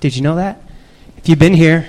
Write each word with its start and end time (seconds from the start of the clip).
Did 0.00 0.14
you 0.14 0.22
know 0.22 0.36
that? 0.36 0.62
If 1.16 1.28
you've 1.28 1.40
been 1.40 1.54
here, 1.54 1.88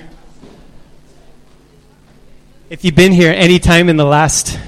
if 2.72 2.84
you've 2.84 2.96
been 2.96 3.12
here 3.12 3.32
any 3.32 3.60
time 3.60 3.88
in 3.88 3.98
the 3.98 4.06
last 4.06 4.60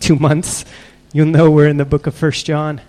two 0.00 0.16
months, 0.16 0.66
you'll 1.14 1.28
know 1.28 1.50
we're 1.50 1.66
in 1.66 1.78
the 1.78 1.86
book 1.86 2.06
of 2.06 2.14
First 2.14 2.44
John, 2.44 2.82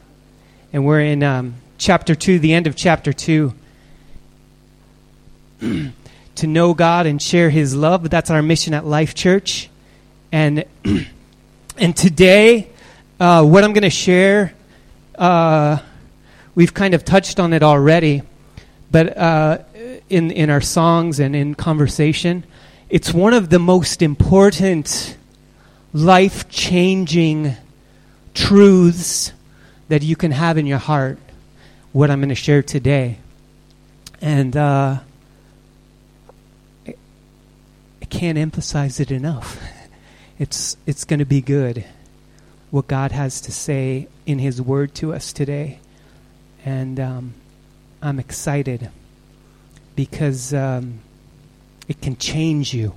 and 0.73 0.85
we're 0.85 0.99
in 0.99 1.23
um, 1.23 1.55
chapter 1.77 2.13
two, 2.13 2.39
the 2.39 2.53
end 2.53 2.67
of 2.67 2.75
chapter 2.75 3.13
two. 3.13 3.53
to 5.61 6.47
know 6.47 6.73
God 6.73 7.05
and 7.05 7.21
share 7.21 7.49
His 7.49 7.73
love. 7.73 8.09
That's 8.09 8.29
our 8.29 8.41
mission 8.41 8.73
at 8.73 8.85
Life 8.85 9.15
Church, 9.15 9.69
and 10.33 10.65
and 11.77 11.95
today, 11.95 12.67
uh, 13.21 13.45
what 13.45 13.63
I'm 13.63 13.71
going 13.71 13.83
to 13.83 13.89
share, 13.89 14.53
uh, 15.17 15.77
we've 16.53 16.73
kind 16.73 16.93
of 16.93 17.05
touched 17.05 17.39
on 17.39 17.53
it 17.53 17.63
already, 17.63 18.23
but 18.95 19.17
uh, 19.17 19.57
in 20.09 20.31
in 20.31 20.49
our 20.49 20.61
songs 20.61 21.19
and 21.19 21.35
in 21.35 21.53
conversation. 21.53 22.45
It's 22.89 23.13
one 23.13 23.33
of 23.33 23.49
the 23.49 23.59
most 23.59 24.01
important 24.01 25.17
life 25.91 26.47
changing 26.47 27.57
truths 28.33 29.33
that 29.89 30.01
you 30.01 30.15
can 30.15 30.31
have 30.31 30.57
in 30.57 30.65
your 30.65 30.77
heart, 30.77 31.19
what 31.91 32.09
I'm 32.09 32.19
going 32.19 32.29
to 32.29 32.35
share 32.35 32.63
today. 32.63 33.17
And 34.21 34.55
uh, 34.55 34.99
I 36.87 36.95
can't 38.09 38.37
emphasize 38.37 39.01
it 39.01 39.11
enough. 39.11 39.61
It's, 40.39 40.77
it's 40.85 41.03
going 41.03 41.19
to 41.19 41.25
be 41.25 41.41
good, 41.41 41.85
what 42.71 42.87
God 42.87 43.11
has 43.11 43.41
to 43.41 43.51
say 43.51 44.07
in 44.25 44.39
His 44.39 44.61
Word 44.61 44.93
to 44.95 45.13
us 45.13 45.33
today. 45.33 45.79
And 46.65 46.99
um, 46.99 47.33
I'm 48.01 48.19
excited 48.19 48.89
because. 49.95 50.53
Um, 50.53 50.99
it 51.87 52.01
can 52.01 52.17
change 52.17 52.73
you, 52.73 52.93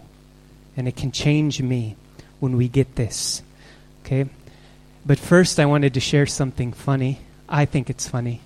and 0.77 0.89
it 0.89 0.97
can 0.97 1.13
change 1.13 1.61
me 1.61 1.97
when 2.41 2.57
we 2.57 2.69
get 2.69 2.97
this. 2.97 3.43
Okay? 4.05 4.29
But 5.05 5.19
first, 5.19 5.61
I 5.61 5.67
wanted 5.67 5.95
to 5.95 6.01
share 6.01 6.27
something 6.27 6.73
funny. 6.73 7.19
I 7.49 7.65
think 7.65 7.91
it's 7.91 8.09
funny. 8.09 8.41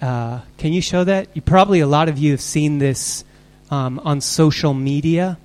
Uh, 0.00 0.40
can 0.58 0.72
you 0.72 0.82
show 0.82 1.04
that? 1.04 1.28
You 1.34 1.42
probably 1.42 1.80
a 1.80 1.86
lot 1.86 2.08
of 2.08 2.18
you 2.18 2.32
have 2.32 2.40
seen 2.40 2.78
this 2.78 3.24
um, 3.70 3.98
on 4.00 4.20
social 4.20 4.74
media. 4.74 5.38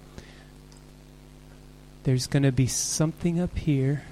There's 2.04 2.28
going 2.28 2.44
to 2.44 2.52
be 2.52 2.68
something 2.68 3.40
up 3.40 3.58
here. 3.58 4.04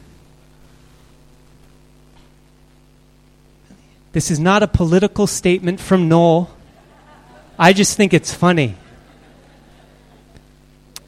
This 4.16 4.32
is 4.32 4.40
not 4.40 4.64
a 4.64 4.68
political 4.70 5.28
statement 5.28 5.82
from 5.82 6.08
Noel. 6.08 6.50
I 7.60 7.74
just 7.74 7.98
think 7.98 8.14
it's 8.14 8.34
funny. 8.34 8.78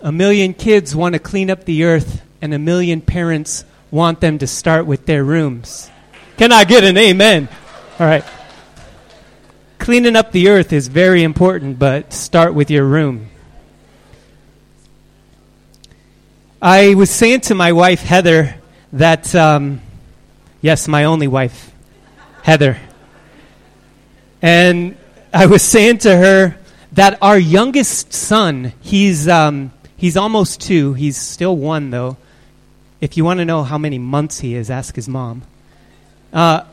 A 0.02 0.12
million 0.12 0.54
kids 0.54 0.94
want 0.94 1.14
to 1.14 1.20
clean 1.20 1.50
up 1.50 1.64
the 1.64 1.86
earth, 1.86 2.22
and 2.42 2.54
a 2.54 2.60
million 2.60 3.00
parents 3.00 3.64
want 3.92 4.20
them 4.20 4.40
to 4.40 4.46
start 4.46 4.86
with 4.86 5.06
their 5.06 5.24
rooms. 5.24 5.90
Can 6.36 6.52
I 6.52 6.66
get 6.66 6.84
an 6.84 6.98
amen? 6.98 7.48
All 7.98 8.06
right. 8.06 8.26
Cleaning 9.80 10.18
up 10.18 10.34
the 10.34 10.50
earth 10.50 10.74
is 10.74 10.90
very 10.90 11.24
important, 11.24 11.80
but 11.80 12.12
start 12.12 12.54
with 12.54 12.70
your 12.70 12.84
room. 12.84 13.30
I 16.62 16.94
was 16.94 17.10
saying 17.10 17.40
to 17.48 17.56
my 17.56 17.72
wife, 17.72 18.02
Heather, 18.02 18.56
that, 18.92 19.34
um, 19.34 19.80
yes, 20.60 20.90
my 20.90 21.06
only 21.06 21.30
wife, 21.30 21.72
Heather. 22.44 22.78
And 24.42 24.98
I 25.34 25.46
was 25.46 25.62
saying 25.62 26.00
to 26.00 26.16
her 26.16 26.58
that 26.94 27.18
our 27.22 27.38
youngest 27.38 28.14
son, 28.14 28.74
he's, 28.82 29.28
um, 29.28 29.72
He's 29.98 30.16
almost 30.16 30.62
two. 30.62 30.94
He's 30.94 31.18
still 31.18 31.58
one, 31.58 31.90
though. 31.90 32.18
If 33.02 33.18
you 33.18 33.26
want 33.26 33.40
to 33.40 33.46
know 33.46 33.64
how 33.64 33.80
many 33.80 33.98
months 33.98 34.40
he 34.40 34.54
is, 34.54 34.70
ask 34.70 34.96
his 34.96 35.10
mom. 35.10 35.42
Uh, 36.32 36.66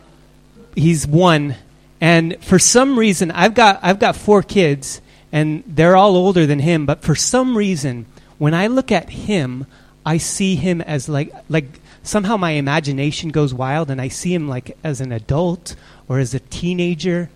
he's 0.77 1.07
one. 1.07 1.57
And 2.03 2.37
for 2.45 2.59
some 2.59 2.99
reason, 2.99 3.31
I've 3.31 3.55
got, 3.55 3.81
I've 3.83 3.99
got 3.99 4.15
four 4.15 4.43
kids, 4.43 5.01
and 5.33 5.65
they're 5.67 5.97
all 5.97 6.17
older 6.17 6.45
than 6.45 6.59
him. 6.59 6.85
But 6.85 7.01
for 7.01 7.15
some 7.15 7.57
reason, 7.57 8.05
when 8.37 8.53
I 8.53 8.67
look 8.67 8.93
at 8.93 9.09
him, 9.09 9.67
I 10.05 10.19
see 10.19 10.55
him 10.55 10.83
as 10.83 11.09
like, 11.09 11.33
like 11.49 11.81
somehow 12.03 12.37
my 12.37 12.51
imagination 12.51 13.31
goes 13.31 13.55
wild, 13.55 13.91
and 13.91 14.03
I 14.03 14.09
see 14.09 14.35
him 14.35 14.49
like 14.49 14.77
as 14.85 15.01
an 15.01 15.13
adult 15.13 15.77
or 16.09 16.19
as 16.19 16.35
a 16.35 16.41
teenager. 16.41 17.31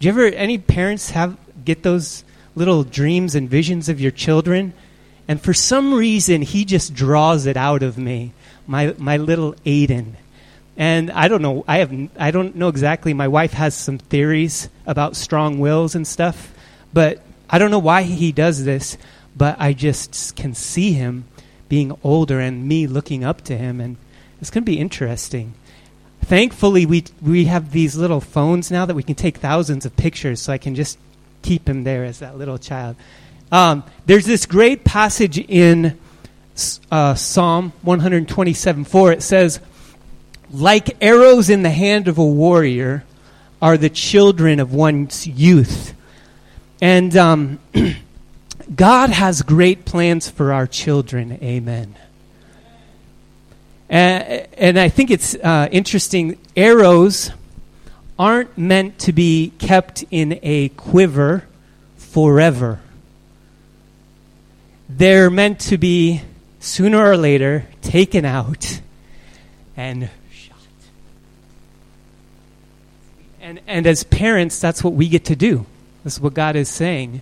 Do 0.00 0.06
you 0.06 0.12
ever, 0.12 0.24
any 0.34 0.56
parents 0.56 1.10
have, 1.10 1.36
get 1.62 1.82
those 1.82 2.24
little 2.54 2.84
dreams 2.84 3.34
and 3.34 3.50
visions 3.50 3.90
of 3.90 4.00
your 4.00 4.10
children? 4.10 4.72
And 5.28 5.38
for 5.38 5.52
some 5.52 5.92
reason, 5.92 6.40
he 6.40 6.64
just 6.64 6.94
draws 6.94 7.44
it 7.44 7.58
out 7.58 7.82
of 7.82 7.98
me, 7.98 8.32
my, 8.66 8.94
my 8.96 9.18
little 9.18 9.52
Aiden. 9.66 10.14
And 10.74 11.10
I 11.10 11.28
don't 11.28 11.42
know, 11.42 11.66
I, 11.68 11.78
have, 11.78 11.92
I 12.18 12.30
don't 12.30 12.56
know 12.56 12.68
exactly. 12.68 13.12
My 13.12 13.28
wife 13.28 13.52
has 13.52 13.74
some 13.74 13.98
theories 13.98 14.70
about 14.86 15.16
strong 15.16 15.58
wills 15.58 15.94
and 15.94 16.06
stuff, 16.06 16.50
but 16.94 17.20
I 17.50 17.58
don't 17.58 17.70
know 17.70 17.78
why 17.78 18.04
he 18.04 18.32
does 18.32 18.64
this, 18.64 18.96
but 19.36 19.60
I 19.60 19.74
just 19.74 20.34
can 20.34 20.54
see 20.54 20.92
him 20.92 21.24
being 21.68 21.94
older 22.02 22.40
and 22.40 22.66
me 22.66 22.86
looking 22.86 23.22
up 23.22 23.42
to 23.42 23.56
him, 23.58 23.82
and 23.82 23.98
it's 24.40 24.48
going 24.48 24.64
to 24.64 24.72
be 24.72 24.78
interesting. 24.78 25.52
Thankfully, 26.30 26.86
we, 26.86 27.02
we 27.20 27.46
have 27.46 27.72
these 27.72 27.96
little 27.96 28.20
phones 28.20 28.70
now 28.70 28.86
that 28.86 28.94
we 28.94 29.02
can 29.02 29.16
take 29.16 29.38
thousands 29.38 29.84
of 29.84 29.96
pictures, 29.96 30.40
so 30.40 30.52
I 30.52 30.58
can 30.58 30.76
just 30.76 30.96
keep 31.42 31.68
him 31.68 31.82
there 31.82 32.04
as 32.04 32.20
that 32.20 32.38
little 32.38 32.56
child. 32.56 32.94
Um, 33.50 33.82
there's 34.06 34.26
this 34.26 34.46
great 34.46 34.84
passage 34.84 35.38
in 35.38 35.98
uh, 36.88 37.16
Psalm 37.16 37.72
127:4. 37.84 39.12
It 39.12 39.24
says, 39.24 39.58
Like 40.52 40.96
arrows 41.00 41.50
in 41.50 41.64
the 41.64 41.70
hand 41.70 42.06
of 42.06 42.16
a 42.16 42.24
warrior 42.24 43.02
are 43.60 43.76
the 43.76 43.90
children 43.90 44.60
of 44.60 44.72
one's 44.72 45.26
youth. 45.26 45.94
And 46.80 47.16
um, 47.16 47.58
God 48.76 49.10
has 49.10 49.42
great 49.42 49.84
plans 49.84 50.30
for 50.30 50.52
our 50.52 50.68
children. 50.68 51.40
Amen. 51.42 51.96
And, 53.90 54.46
and 54.54 54.78
I 54.78 54.88
think 54.88 55.10
it's 55.10 55.34
uh, 55.34 55.68
interesting. 55.70 56.38
Arrows 56.56 57.30
aren't 58.18 58.56
meant 58.56 58.98
to 59.00 59.12
be 59.12 59.52
kept 59.58 60.04
in 60.10 60.38
a 60.42 60.70
quiver 60.70 61.44
forever 61.96 62.80
they're 64.96 65.30
meant 65.30 65.60
to 65.60 65.78
be 65.78 66.22
sooner 66.58 66.98
or 66.98 67.16
later 67.16 67.66
taken 67.82 68.24
out 68.24 68.80
and 69.76 70.10
shot. 70.32 70.56
And, 73.40 73.60
and 73.66 73.86
as 73.86 74.04
parents, 74.04 74.58
that's 74.60 74.82
what 74.82 74.94
we 74.94 75.08
get 75.08 75.26
to 75.26 75.36
do. 75.36 75.64
That's 76.04 76.20
what 76.20 76.34
God 76.34 76.56
is 76.56 76.68
saying. 76.68 77.20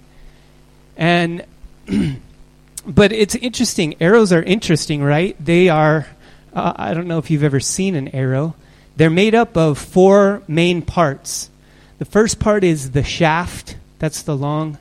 And, 0.97 1.45
but 2.87 3.13
it's 3.13 3.35
interesting. 3.35 3.97
Arrows 4.01 4.33
are 4.33 4.43
interesting, 4.43 5.03
right? 5.03 5.37
They 5.39 5.69
are, 5.69 6.07
uh, 6.55 6.73
I 6.77 6.95
don't 6.95 7.09
know 7.09 7.19
if 7.19 7.31
you've 7.31 7.45
ever 7.45 7.61
seen 7.61 7.95
an 7.95 8.09
arrow. 8.09 8.55
They're 8.97 9.11
made 9.11 9.35
up 9.35 9.57
of 9.57 9.79
four 9.79 10.43
main 10.49 10.83
parts. 10.83 11.51
The 11.99 12.05
first 12.05 12.39
part 12.39 12.65
is 12.65 12.93
the 12.93 13.03
shaft. 13.03 13.77
That's 13.99 14.23
the 14.23 14.37
long 14.37 14.79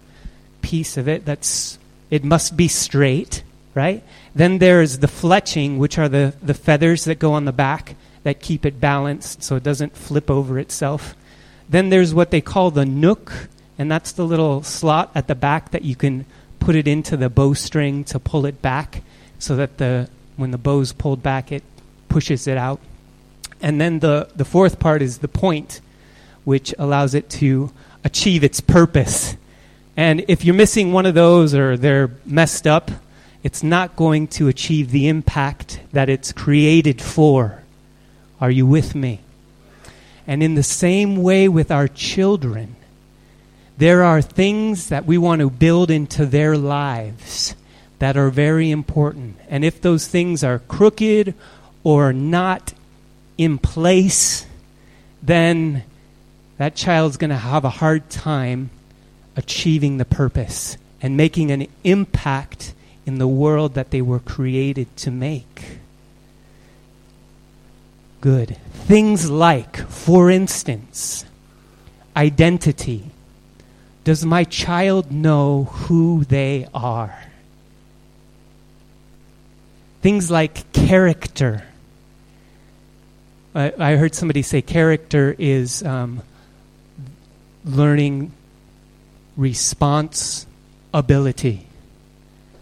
piece 0.61 0.97
of 0.97 1.07
it. 1.07 1.25
That's 1.25 1.77
it 2.09 2.23
must 2.23 2.55
be 2.55 2.67
straight, 2.67 3.43
right? 3.73 4.03
Then 4.33 4.59
there's 4.59 4.99
the 4.99 5.07
fletching, 5.07 5.77
which 5.77 5.97
are 5.97 6.09
the, 6.09 6.33
the 6.41 6.53
feathers 6.53 7.05
that 7.05 7.19
go 7.19 7.33
on 7.33 7.45
the 7.45 7.51
back 7.51 7.95
that 8.23 8.39
keep 8.39 8.65
it 8.65 8.79
balanced 8.79 9.43
so 9.43 9.55
it 9.55 9.63
doesn't 9.63 9.95
flip 9.95 10.29
over 10.29 10.59
itself. 10.59 11.15
Then 11.69 11.89
there's 11.89 12.13
what 12.13 12.31
they 12.31 12.41
call 12.41 12.71
the 12.71 12.85
nock, 12.85 13.31
and 13.77 13.91
that's 13.91 14.11
the 14.11 14.25
little 14.25 14.63
slot 14.63 15.11
at 15.15 15.27
the 15.27 15.35
back 15.35 15.71
that 15.71 15.83
you 15.83 15.95
can 15.95 16.25
put 16.59 16.75
it 16.75 16.87
into 16.87 17.17
the 17.17 17.29
bowstring 17.29 18.03
to 18.05 18.19
pull 18.19 18.45
it 18.45 18.61
back 18.61 19.01
so 19.39 19.55
that 19.55 19.77
the 19.77 20.09
when 20.37 20.51
the 20.51 20.57
bow's 20.57 20.93
pulled 20.93 21.21
back 21.21 21.51
it 21.51 21.63
pushes 22.07 22.47
it 22.47 22.57
out. 22.57 22.79
And 23.61 23.81
then 23.81 23.99
the, 23.99 24.29
the 24.35 24.45
fourth 24.45 24.79
part 24.79 25.01
is 25.01 25.17
the 25.17 25.27
point, 25.27 25.81
which 26.45 26.73
allows 26.79 27.13
it 27.13 27.29
to 27.31 27.71
achieve 28.03 28.43
its 28.43 28.61
purpose 28.61 29.35
and 29.97 30.23
if 30.27 30.45
you're 30.45 30.53
missing 30.53 30.93
one 30.93 31.07
of 31.07 31.15
those 31.15 31.55
or 31.55 31.75
they're 31.75 32.11
messed 32.23 32.67
up, 32.67 32.91
it's 33.41 33.63
not 33.63 33.95
going 33.95 34.27
to 34.27 34.47
achieve 34.47 34.91
the 34.91 35.07
impact 35.07 35.79
that 35.91 36.07
it's 36.07 36.31
created 36.31 37.01
for. 37.01 37.63
Are 38.39 38.51
you 38.51 38.67
with 38.67 38.93
me? 38.93 39.21
And 40.27 40.43
in 40.43 40.53
the 40.53 40.63
same 40.63 41.15
way 41.23 41.49
with 41.49 41.71
our 41.71 41.87
children, 41.87 42.75
there 43.79 44.03
are 44.03 44.21
things 44.21 44.89
that 44.89 45.05
we 45.05 45.17
want 45.17 45.41
to 45.41 45.49
build 45.49 45.89
into 45.89 46.27
their 46.27 46.55
lives 46.57 47.55
that 47.97 48.15
are 48.15 48.29
very 48.29 48.69
important. 48.69 49.36
And 49.49 49.63
if 49.63 49.81
those 49.81 50.07
things 50.07 50.43
are 50.43 50.59
crooked 50.59 51.33
or 51.83 52.13
not 52.13 52.73
in 53.37 53.57
place, 53.57 54.45
then 55.21 55.83
that 56.57 56.75
child's 56.75 57.17
going 57.17 57.29
to 57.29 57.37
have 57.37 57.63
a 57.63 57.69
hard 57.69 58.09
time 58.09 58.69
achieving 59.35 59.97
the 59.97 60.05
purpose 60.05 60.77
and 61.01 61.15
making 61.15 61.51
an 61.51 61.67
impact 61.83 62.73
in 63.05 63.19
the 63.19 63.27
world 63.27 63.75
that 63.75 63.91
they 63.91 64.01
were 64.01 64.19
created 64.19 64.95
to 64.97 65.11
make. 65.11 65.77
Good. 68.19 68.57
Things 68.73 69.29
like, 69.29 69.77
for 69.87 70.29
instance, 70.31 71.23
identity. 72.15 73.11
Does 74.03 74.25
my 74.25 74.43
child 74.43 75.11
know 75.11 75.65
who 75.65 76.23
they 76.25 76.67
are? 76.73 77.26
Things 80.07 80.31
like 80.31 80.71
character. 80.71 81.65
I, 83.53 83.73
I 83.77 83.95
heard 83.97 84.15
somebody 84.15 84.41
say 84.41 84.61
character 84.61 85.35
is 85.37 85.83
um, 85.83 86.21
learning 87.65 88.31
response 89.35 90.47
ability. 90.93 91.67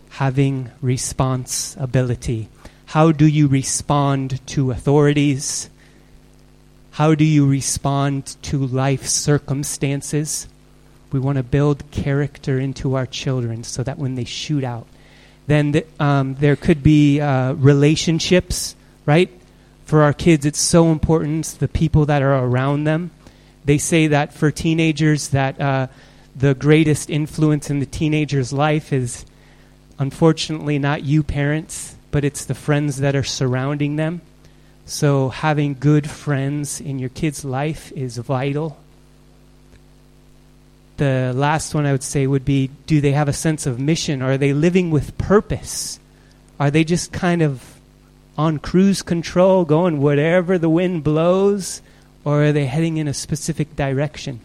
Having 0.10 0.72
responsibility. 0.82 2.50
How 2.88 3.12
do 3.12 3.28
you 3.28 3.48
respond 3.48 4.44
to 4.48 4.72
authorities? 4.72 5.70
How 6.94 7.14
do 7.14 7.24
you 7.24 7.46
respond 7.46 8.38
to 8.42 8.58
life 8.58 9.06
circumstances? 9.06 10.48
We 11.12 11.20
want 11.20 11.36
to 11.36 11.44
build 11.44 11.92
character 11.92 12.60
into 12.60 12.96
our 12.96 13.06
children 13.06 13.64
so 13.64 13.84
that 13.84 14.00
when 14.00 14.16
they 14.16 14.26
shoot 14.26 14.64
out, 14.64 14.88
then 15.48 15.72
the, 15.72 15.86
um, 16.00 16.36
there 16.36 16.56
could 16.56 16.82
be 16.82 17.20
uh, 17.20 17.54
relationships, 17.54 18.76
right? 19.06 19.30
For 19.86 20.02
our 20.02 20.14
kids, 20.14 20.46
it's 20.46 20.60
so 20.60 20.92
important 20.92 21.46
the 21.60 21.68
people 21.68 22.06
that 22.08 22.22
are 22.22 22.44
around 22.44 22.86
them. 22.86 23.12
They 23.66 23.78
say 23.78 24.08
that 24.08 24.34
for 24.34 24.52
teenagers, 24.52 25.30
that 25.30 25.60
uh, 25.60 25.88
the 26.36 26.54
greatest 26.54 27.10
influence 27.10 27.70
in 27.70 27.80
the 27.80 27.86
teenager's 27.86 28.52
life 28.52 28.92
is, 28.92 29.26
unfortunately, 30.00 30.80
not 30.80 31.04
you 31.04 31.24
parents, 31.24 31.96
but 32.12 32.24
it's 32.24 32.46
the 32.46 32.56
friends 32.56 32.98
that 32.98 33.16
are 33.16 33.24
surrounding 33.24 33.96
them. 33.96 34.22
So, 34.86 35.30
having 35.30 35.76
good 35.80 36.10
friends 36.10 36.80
in 36.80 37.00
your 37.00 37.10
kid's 37.10 37.44
life 37.44 37.92
is 37.94 38.18
vital. 38.18 38.78
The 40.98 41.34
last 41.36 41.76
one 41.76 41.86
I 41.86 41.92
would 41.92 42.04
say 42.04 42.26
would 42.26 42.46
be 42.46 42.70
do 42.88 43.02
they 43.02 43.12
have 43.12 43.28
a 43.28 43.34
sense 43.34 43.66
of 43.66 43.80
mission? 43.80 44.22
Are 44.22 44.38
they 44.38 44.54
living 44.54 44.92
with 44.92 45.18
purpose? 45.18 46.00
Are 46.60 46.72
they 46.72 46.84
just 46.84 47.12
kind 47.12 47.42
of 47.42 47.76
on 48.38 48.60
cruise 48.60 49.02
control, 49.02 49.66
going 49.66 50.00
whatever 50.00 50.58
the 50.58 50.70
wind 50.70 51.04
blows? 51.04 51.82
Or 52.24 52.46
are 52.46 52.52
they 52.52 52.66
heading 52.66 52.98
in 52.98 53.08
a 53.08 53.14
specific 53.14 53.76
direction? 53.76 54.40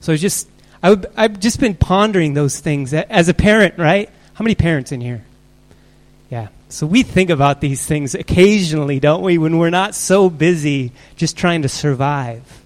So, 0.00 0.14
just 0.16 0.48
I 0.82 0.90
would, 0.90 1.06
I've 1.16 1.40
just 1.40 1.60
been 1.60 1.74
pondering 1.74 2.34
those 2.34 2.60
things 2.60 2.94
as 2.94 3.28
a 3.28 3.34
parent, 3.34 3.78
right? 3.78 4.08
How 4.34 4.44
many 4.44 4.54
parents 4.54 4.92
in 4.92 5.00
here? 5.00 5.24
Yeah. 6.30 6.48
So 6.68 6.86
we 6.86 7.02
think 7.02 7.30
about 7.30 7.60
these 7.60 7.84
things 7.84 8.14
occasionally, 8.14 9.00
don't 9.00 9.22
we, 9.22 9.38
when 9.38 9.58
we're 9.58 9.70
not 9.70 9.94
so 9.94 10.28
busy 10.28 10.92
just 11.16 11.36
trying 11.36 11.62
to 11.62 11.68
survive. 11.68 12.62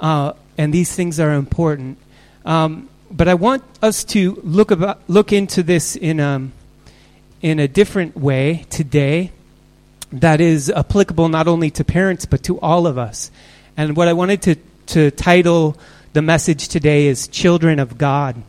Uh, 0.00 0.34
and 0.56 0.72
these 0.72 0.94
things 0.94 1.18
are 1.18 1.34
important. 1.34 1.98
Um, 2.44 2.88
but 3.10 3.28
I 3.28 3.34
want 3.34 3.62
us 3.80 4.04
to 4.04 4.40
look 4.42 4.70
about 4.70 5.00
look 5.08 5.32
into 5.32 5.62
this 5.62 5.96
in 5.96 6.20
um, 6.20 6.52
in 7.42 7.58
a 7.58 7.68
different 7.68 8.16
way 8.16 8.64
today 8.70 9.32
that 10.12 10.40
is 10.40 10.70
applicable 10.70 11.28
not 11.28 11.48
only 11.48 11.70
to 11.70 11.84
parents 11.84 12.26
but 12.26 12.42
to 12.44 12.58
all 12.60 12.86
of 12.86 12.98
us. 12.98 13.30
And 13.76 13.96
what 13.96 14.08
I 14.08 14.12
wanted 14.12 14.42
to 14.42 14.56
to 14.86 15.10
title 15.10 15.76
the 16.14 16.22
message 16.22 16.68
today 16.68 17.06
is 17.06 17.26
Children 17.26 17.80
of 17.80 17.98
God. 17.98 18.40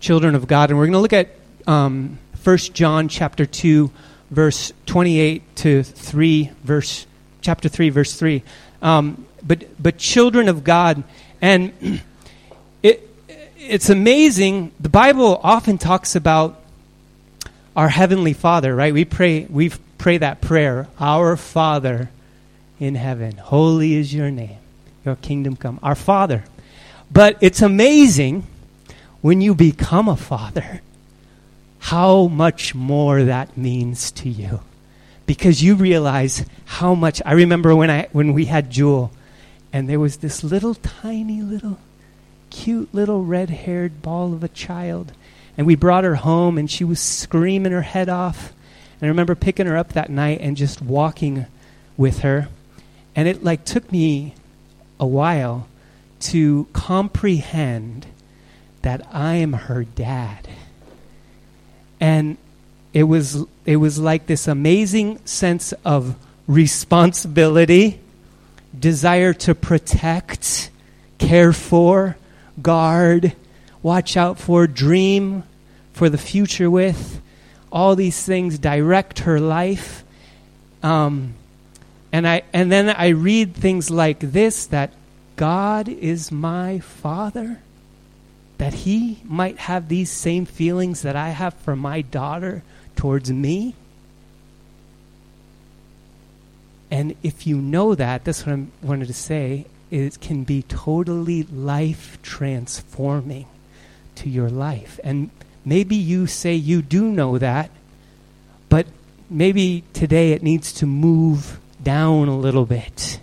Children 0.00 0.34
of 0.34 0.46
God. 0.46 0.70
And 0.70 0.78
we're 0.78 0.86
going 0.86 0.94
to 0.94 1.00
look 1.00 1.12
at 1.12 1.28
um, 1.66 2.18
1 2.42 2.56
John 2.72 3.08
chapter 3.08 3.44
2, 3.44 3.90
verse 4.30 4.72
28 4.86 5.56
to 5.56 5.82
3, 5.82 6.50
verse, 6.64 7.06
chapter 7.42 7.68
3, 7.68 7.90
verse 7.90 8.14
3. 8.14 8.42
Um, 8.80 9.26
but, 9.42 9.64
but 9.80 9.98
children 9.98 10.48
of 10.48 10.64
God. 10.64 11.04
And 11.42 12.00
it's 13.68 13.90
amazing. 13.90 14.72
The 14.80 14.88
Bible 14.88 15.40
often 15.42 15.78
talks 15.78 16.16
about 16.16 16.60
our 17.74 17.88
Heavenly 17.88 18.32
Father, 18.32 18.74
right? 18.74 18.92
We 18.92 19.04
pray, 19.04 19.46
we 19.48 19.72
pray 19.98 20.18
that 20.18 20.40
prayer, 20.40 20.88
Our 20.98 21.36
Father 21.36 22.10
in 22.78 22.94
heaven, 22.94 23.36
holy 23.36 23.94
is 23.94 24.14
your 24.14 24.30
name 24.30 24.58
your 25.04 25.16
kingdom 25.16 25.56
come. 25.56 25.78
Our 25.82 25.94
Father. 25.94 26.44
But 27.10 27.36
it's 27.40 27.62
amazing 27.62 28.46
when 29.20 29.40
you 29.40 29.54
become 29.54 30.08
a 30.08 30.16
father 30.16 30.80
how 31.78 32.28
much 32.28 32.74
more 32.74 33.24
that 33.24 33.56
means 33.56 34.10
to 34.12 34.28
you. 34.28 34.60
Because 35.26 35.62
you 35.62 35.74
realize 35.74 36.44
how 36.64 36.94
much 36.94 37.20
I 37.24 37.32
remember 37.32 37.74
when 37.74 37.90
I 37.90 38.08
when 38.12 38.32
we 38.32 38.46
had 38.46 38.70
Jewel 38.70 39.12
and 39.72 39.88
there 39.88 40.00
was 40.00 40.18
this 40.18 40.42
little 40.44 40.74
tiny 40.74 41.42
little 41.42 41.78
cute 42.52 42.92
little 42.92 43.24
red-haired 43.24 44.02
ball 44.02 44.34
of 44.34 44.44
a 44.44 44.48
child 44.48 45.12
and 45.56 45.66
we 45.66 45.74
brought 45.74 46.04
her 46.04 46.16
home 46.16 46.58
and 46.58 46.70
she 46.70 46.84
was 46.84 47.00
screaming 47.00 47.72
her 47.72 47.82
head 47.82 48.08
off. 48.08 48.52
And 49.00 49.06
I 49.06 49.08
remember 49.08 49.34
picking 49.34 49.66
her 49.66 49.76
up 49.76 49.94
that 49.94 50.10
night 50.10 50.40
and 50.40 50.56
just 50.56 50.80
walking 50.80 51.46
with 51.96 52.20
her. 52.20 52.48
And 53.16 53.26
it 53.26 53.42
like 53.42 53.64
took 53.64 53.90
me 53.90 54.34
a 55.00 55.06
while 55.06 55.66
to 56.20 56.66
comprehend 56.72 58.06
that 58.82 59.06
I 59.12 59.34
am 59.36 59.52
her 59.54 59.84
dad. 59.84 60.48
And 62.00 62.36
it 62.92 63.04
was 63.04 63.44
it 63.64 63.76
was 63.76 63.98
like 63.98 64.26
this 64.26 64.48
amazing 64.48 65.24
sense 65.24 65.72
of 65.84 66.16
responsibility, 66.46 68.00
desire 68.78 69.32
to 69.34 69.54
protect, 69.54 70.70
care 71.18 71.52
for, 71.52 72.16
guard, 72.62 73.34
watch 73.82 74.16
out 74.16 74.38
for, 74.38 74.66
dream 74.66 75.42
for 75.92 76.08
the 76.08 76.18
future 76.18 76.70
with. 76.70 77.20
All 77.70 77.96
these 77.96 78.22
things 78.22 78.58
direct 78.58 79.20
her 79.20 79.40
life. 79.40 80.04
Um, 80.82 81.34
and, 82.12 82.26
I, 82.28 82.42
and 82.52 82.70
then 82.70 82.90
I 82.90 83.08
read 83.08 83.54
things 83.54 83.90
like 83.90 84.20
this 84.20 84.66
that 84.66 84.92
God 85.36 85.88
is 85.88 86.30
my 86.30 86.80
Father, 86.80 87.60
that 88.58 88.74
He 88.74 89.20
might 89.24 89.58
have 89.58 89.88
these 89.88 90.10
same 90.10 90.44
feelings 90.44 91.02
that 91.02 91.16
I 91.16 91.30
have 91.30 91.54
for 91.54 91.74
my 91.74 92.02
daughter 92.02 92.62
towards 92.96 93.32
me. 93.32 93.74
And 96.90 97.16
if 97.22 97.46
you 97.46 97.56
know 97.56 97.94
that, 97.94 98.24
that's 98.24 98.44
what 98.44 98.54
I 98.54 98.66
wanted 98.82 99.08
to 99.08 99.14
say, 99.14 99.64
it 99.92 100.20
can 100.20 100.42
be 100.42 100.62
totally 100.62 101.42
life 101.42 102.18
transforming 102.22 103.46
to 104.14 104.30
your 104.30 104.48
life. 104.48 104.98
And 105.04 105.28
maybe 105.66 105.96
you 105.96 106.26
say 106.26 106.54
you 106.54 106.80
do 106.80 107.10
know 107.10 107.36
that, 107.36 107.70
but 108.70 108.86
maybe 109.28 109.84
today 109.92 110.32
it 110.32 110.42
needs 110.42 110.72
to 110.74 110.86
move 110.86 111.60
down 111.82 112.28
a 112.28 112.38
little 112.38 112.64
bit. 112.64 113.20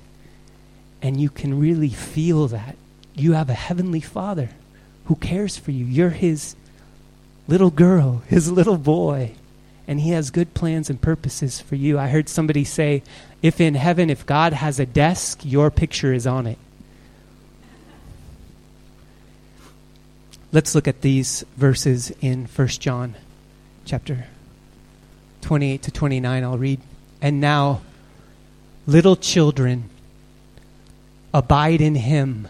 And 1.02 1.20
you 1.20 1.30
can 1.30 1.60
really 1.60 1.90
feel 1.90 2.48
that. 2.50 2.76
You 3.16 3.34
have 3.34 3.50
a 3.50 3.56
heavenly 3.56 4.02
Father 4.02 4.52
who 5.06 5.16
cares 5.16 5.58
for 5.58 5.72
you. 5.72 5.86
You're 5.86 6.12
his 6.12 6.56
little 7.48 7.72
girl, 7.72 8.22
his 8.28 8.52
little 8.52 8.78
boy. 8.78 9.32
And 9.90 10.00
he 10.00 10.12
has 10.12 10.30
good 10.30 10.54
plans 10.54 10.90
and 10.90 11.02
purposes 11.02 11.60
for 11.60 11.76
you. 11.76 12.00
I 12.00 12.08
heard 12.08 12.30
somebody 12.30 12.64
say, 12.64 13.04
if 13.42 13.60
in 13.60 13.74
heaven, 13.74 14.10
if 14.10 14.26
God 14.26 14.54
has 14.54 14.80
a 14.80 14.86
desk, 14.86 15.42
your 15.44 15.70
picture 15.70 16.14
is 16.14 16.26
on 16.26 16.48
it. 16.48 16.58
Let's 20.54 20.74
look 20.74 20.88
at 20.88 21.02
these 21.02 21.44
verses 21.58 22.14
in 22.22 22.46
1 22.46 22.68
John 22.68 23.16
chapter 23.84 24.28
28 25.42 25.82
to 25.84 25.92
29. 25.92 26.44
I'll 26.44 26.58
read. 26.58 26.80
And 27.22 27.42
now, 27.42 27.82
Little 28.90 29.16
children, 29.16 29.88
abide 31.32 31.80
in 31.80 31.94
him, 31.94 32.48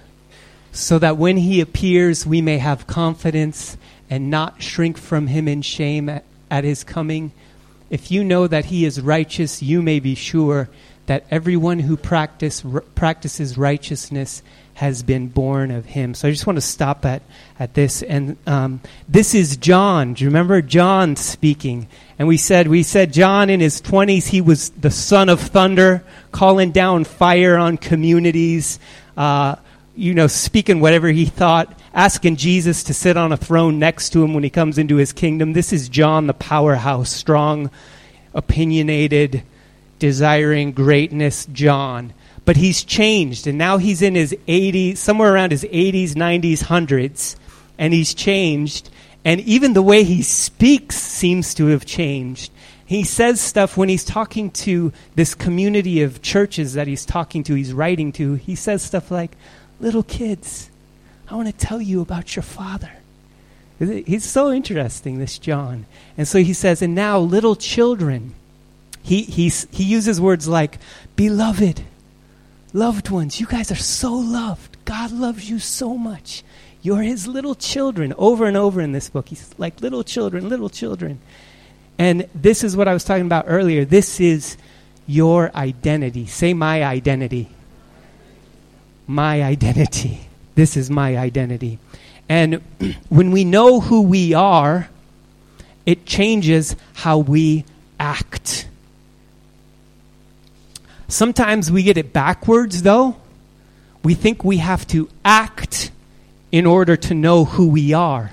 so 0.72 0.98
that 0.98 1.18
when 1.18 1.36
he 1.36 1.60
appears, 1.60 2.26
we 2.26 2.40
may 2.40 2.60
have 2.60 2.88
confidence 2.88 3.76
and 4.10 4.30
not 4.30 4.64
shrink 4.64 4.98
from 4.98 5.28
him 5.28 5.50
in 5.50 5.62
shame 5.62 6.08
at, 6.08 6.24
at 6.50 6.64
his 6.64 6.84
coming. 6.84 7.32
If 7.90 8.12
you 8.12 8.24
know 8.24 8.48
that 8.48 8.66
he 8.66 8.86
is 8.86 9.02
righteous, 9.02 9.62
you 9.62 9.82
may 9.82 10.00
be 10.00 10.16
sure 10.16 10.70
that 11.08 11.26
everyone 11.32 11.80
who 11.80 11.98
practice, 11.98 12.64
r- 12.64 12.82
practices 12.94 13.58
righteousness 13.58 14.44
has 14.76 15.04
been 15.04 15.28
born 15.28 15.72
of 15.72 15.86
him. 15.86 16.14
So 16.14 16.28
I 16.28 16.32
just 16.32 16.48
want 16.48 16.56
to 16.56 16.62
stop 16.62 17.04
at, 17.04 17.22
at 17.60 17.74
this. 17.74 18.02
And 18.02 18.38
um, 18.48 18.80
this 19.10 19.36
is 19.36 19.58
John. 19.58 20.14
Do 20.14 20.24
you 20.24 20.30
remember 20.30 20.62
John 20.62 21.18
speaking? 21.18 21.88
And 22.18 22.28
we 22.28 22.38
said, 22.38 22.68
we 22.68 22.84
said 22.84 23.12
John 23.12 23.50
in 23.50 23.60
his 23.60 23.82
20s, 23.82 24.28
he 24.28 24.40
was 24.40 24.70
the 24.70 24.92
son 24.92 25.28
of 25.28 25.42
thunder, 25.42 26.06
calling 26.32 26.72
down 26.72 27.04
fire 27.04 27.58
on 27.58 27.78
communities, 27.78 28.80
uh, 29.18 29.56
you 30.00 30.14
know, 30.14 30.28
speaking 30.28 30.80
whatever 30.80 31.10
he 31.10 31.26
thought. 31.26 31.78
asking 31.94 32.38
Jesus 32.38 32.84
to 32.84 32.94
sit 32.94 33.18
on 33.18 33.34
a 33.34 33.38
throne 33.38 33.80
next 33.80 34.12
to 34.12 34.24
him 34.24 34.34
when 34.34 34.44
he 34.44 34.50
comes 34.50 34.78
into 34.78 34.96
his 34.96 35.12
kingdom. 35.12 35.54
This 35.54 35.74
is 35.74 35.90
John, 35.90 36.28
the 36.28 36.34
powerhouse, 36.34 37.10
strong, 37.10 37.70
opinionated, 38.34 39.44
desiring 39.98 40.72
greatness 40.72 41.46
John. 41.48 42.14
But 42.46 42.56
he's 42.56 42.84
changed, 42.84 43.46
and 43.46 43.58
now 43.58 43.78
he's 43.78 44.02
in 44.02 44.16
his 44.16 44.36
80s, 44.48 44.98
somewhere 44.98 45.34
around 45.34 45.52
his 45.52 45.66
80s, 45.66 46.12
90s, 46.12 46.64
100s, 46.64 47.36
and 47.78 47.94
he's 47.94 48.14
changed. 48.14 48.90
And 49.26 49.42
even 49.42 49.74
the 49.74 49.82
way 49.82 50.04
he 50.04 50.22
speaks 50.22 50.96
seems 50.96 51.54
to 51.56 51.68
have 51.68 51.86
changed. 51.86 52.52
He 52.86 53.04
says 53.04 53.40
stuff 53.40 53.78
when 53.78 53.90
he's 53.90 54.06
talking 54.06 54.50
to 54.52 54.94
this 55.16 55.36
community 55.36 56.02
of 56.02 56.22
churches 56.22 56.74
that 56.74 56.88
he's 56.88 57.06
talking 57.06 57.44
to, 57.44 57.54
he's 57.54 57.74
writing 57.74 58.12
to. 58.14 58.36
He 58.36 58.56
says 58.56 58.82
stuff 58.82 59.12
like, 59.12 59.32
Little 59.80 60.04
kids, 60.04 60.70
I 61.30 61.36
want 61.36 61.48
to 61.48 61.54
tell 61.54 61.82
you 61.82 62.02
about 62.02 62.36
your 62.36 62.44
father. 62.44 62.92
He's 63.80 64.26
so 64.26 64.52
interesting, 64.52 65.20
this 65.20 65.40
John. 65.40 65.86
And 66.18 66.28
so 66.28 66.40
he 66.40 66.54
says, 66.54 66.82
And 66.82 66.94
now, 66.94 67.18
little 67.20 67.56
children, 67.56 68.34
he, 69.02 69.24
he's, 69.24 69.68
he 69.72 69.86
uses 69.86 70.20
words 70.20 70.48
like, 70.50 70.80
Beloved, 71.16 71.84
loved 72.74 73.10
ones, 73.10 73.40
you 73.40 73.46
guys 73.46 73.72
are 73.72 73.76
so 73.76 74.14
loved. 74.14 74.78
God 74.84 75.12
loves 75.12 75.50
you 75.50 75.60
so 75.60 75.98
much. 75.98 76.44
You're 76.82 77.04
his 77.04 77.28
little 77.28 77.56
children 77.56 78.14
over 78.18 78.46
and 78.46 78.58
over 78.58 78.82
in 78.82 78.92
this 78.92 79.10
book. 79.10 79.30
He's 79.30 79.54
like 79.58 79.82
little 79.82 80.04
children, 80.04 80.50
little 80.50 80.70
children. 80.70 81.20
And 81.98 82.28
this 82.34 82.64
is 82.64 82.76
what 82.76 82.88
I 82.88 82.94
was 82.94 83.04
talking 83.04 83.26
about 83.26 83.46
earlier. 83.48 83.86
This 83.86 84.20
is 84.20 84.58
your 85.08 85.52
identity. 85.56 86.26
Say 86.26 86.54
my 86.54 86.84
identity. 86.84 87.50
My 89.10 89.42
identity. 89.42 90.28
This 90.54 90.78
is 90.78 90.92
my 90.92 91.18
identity. 91.18 91.80
And 92.30 92.62
when 93.10 93.32
we 93.32 93.44
know 93.44 93.80
who 93.80 94.04
we 94.04 94.36
are, 94.36 94.88
it 95.88 96.06
changes 96.06 96.76
how 96.94 97.18
we 97.18 97.66
act. 98.00 98.68
Sometimes 101.08 101.72
we 101.72 101.82
get 101.82 101.98
it 101.98 102.14
backwards, 102.14 102.84
though. 102.84 103.16
We 104.04 104.14
think 104.14 104.44
we 104.44 104.58
have 104.58 104.86
to 104.90 105.10
act 105.26 105.90
in 106.52 106.68
order 106.68 106.96
to 106.96 107.16
know 107.16 107.46
who 107.46 107.68
we 107.68 107.94
are. 107.94 108.30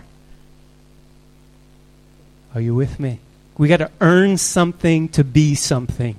Are 2.54 2.61
you 2.61 2.75
with 2.75 3.00
me? 3.00 3.21
We 3.56 3.68
got 3.68 3.78
to 3.78 3.90
earn 4.02 4.37
something 4.37 5.09
to 5.11 5.25
be 5.25 5.54
something. 5.54 6.16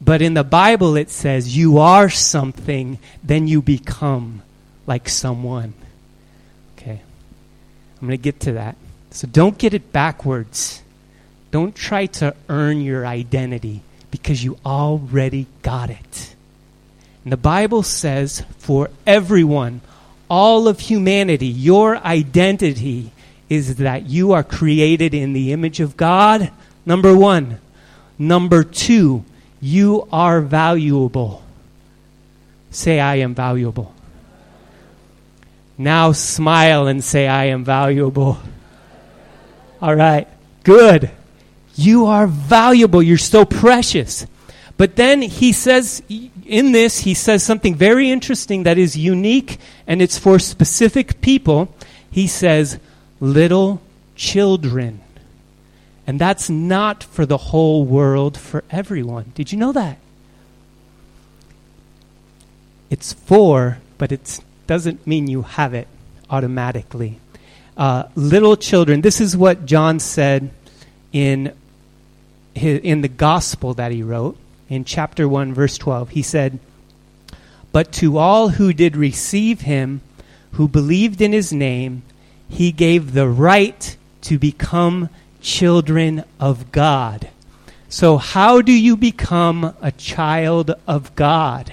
But 0.00 0.22
in 0.22 0.34
the 0.34 0.44
Bible, 0.44 0.96
it 0.96 1.10
says, 1.10 1.56
you 1.56 1.78
are 1.78 2.10
something, 2.10 2.98
then 3.24 3.48
you 3.48 3.62
become 3.62 4.42
like 4.86 5.08
someone. 5.08 5.74
Okay. 6.76 7.00
I'm 8.00 8.06
going 8.06 8.10
to 8.10 8.22
get 8.22 8.40
to 8.40 8.52
that. 8.52 8.76
So 9.10 9.26
don't 9.26 9.56
get 9.56 9.72
it 9.72 9.92
backwards. 9.92 10.82
Don't 11.50 11.74
try 11.74 12.06
to 12.06 12.34
earn 12.48 12.82
your 12.82 13.06
identity 13.06 13.80
because 14.10 14.44
you 14.44 14.58
already 14.66 15.46
got 15.62 15.90
it. 15.90 16.34
And 17.24 17.32
the 17.32 17.38
Bible 17.38 17.82
says, 17.82 18.44
for 18.58 18.90
everyone, 19.06 19.80
all 20.28 20.68
of 20.68 20.80
humanity, 20.80 21.46
your 21.46 21.96
identity 21.96 23.10
is 23.48 23.76
that 23.76 24.06
you 24.06 24.32
are 24.32 24.44
created 24.44 25.14
in 25.14 25.32
the 25.32 25.52
image 25.52 25.80
of 25.80 25.96
God. 25.96 26.50
Number 26.84 27.16
one. 27.16 27.58
Number 28.18 28.64
two, 28.64 29.24
you 29.60 30.08
are 30.12 30.40
valuable. 30.40 31.42
Say, 32.70 33.00
I 33.00 33.16
am 33.16 33.34
valuable. 33.34 33.94
Now 35.78 36.12
smile 36.12 36.86
and 36.86 37.02
say, 37.02 37.28
I 37.28 37.46
am 37.46 37.64
valuable. 37.64 38.38
All 39.80 39.94
right, 39.94 40.26
good. 40.64 41.10
You 41.74 42.06
are 42.06 42.26
valuable. 42.26 43.02
You're 43.02 43.18
so 43.18 43.44
precious. 43.44 44.26
But 44.78 44.96
then 44.96 45.22
he 45.22 45.52
says, 45.52 46.02
in 46.08 46.72
this, 46.72 47.00
he 47.00 47.14
says 47.14 47.42
something 47.42 47.74
very 47.74 48.10
interesting 48.10 48.62
that 48.64 48.78
is 48.78 48.96
unique 48.96 49.58
and 49.86 50.00
it's 50.00 50.18
for 50.18 50.38
specific 50.38 51.20
people. 51.20 51.74
He 52.10 52.26
says, 52.26 52.78
little 53.20 53.80
children. 54.14 55.00
And 56.06 56.20
that's 56.20 56.48
not 56.48 57.02
for 57.02 57.26
the 57.26 57.36
whole 57.36 57.84
world, 57.84 58.38
for 58.38 58.62
everyone. 58.70 59.32
Did 59.34 59.50
you 59.50 59.58
know 59.58 59.72
that? 59.72 59.98
It's 62.90 63.12
for, 63.12 63.78
but 63.98 64.12
it 64.12 64.40
doesn't 64.66 65.06
mean 65.06 65.26
you 65.26 65.42
have 65.42 65.74
it 65.74 65.88
automatically. 66.30 67.18
Uh, 67.76 68.04
little 68.14 68.56
children, 68.56 69.00
this 69.00 69.20
is 69.20 69.36
what 69.36 69.66
John 69.66 69.98
said 69.98 70.50
in, 71.12 71.52
his, 72.54 72.80
in 72.80 73.00
the 73.00 73.08
gospel 73.08 73.74
that 73.74 73.90
he 73.90 74.02
wrote 74.02 74.38
in 74.68 74.84
chapter 74.84 75.28
1, 75.28 75.54
verse 75.54 75.76
12. 75.76 76.10
He 76.10 76.22
said, 76.22 76.58
But 77.72 77.92
to 77.94 78.18
all 78.18 78.50
who 78.50 78.72
did 78.72 78.96
receive 78.96 79.62
him, 79.62 80.00
who 80.52 80.68
believed 80.68 81.20
in 81.20 81.32
his 81.32 81.52
name, 81.52 82.02
he 82.48 82.72
gave 82.72 83.12
the 83.12 83.28
right 83.28 83.96
to 84.22 84.38
become 84.38 85.08
children 85.46 86.24
of 86.40 86.72
God. 86.72 87.30
So, 87.88 88.18
how 88.18 88.60
do 88.60 88.72
you 88.72 88.96
become 88.96 89.74
a 89.80 89.92
child 89.92 90.72
of 90.88 91.14
God? 91.14 91.72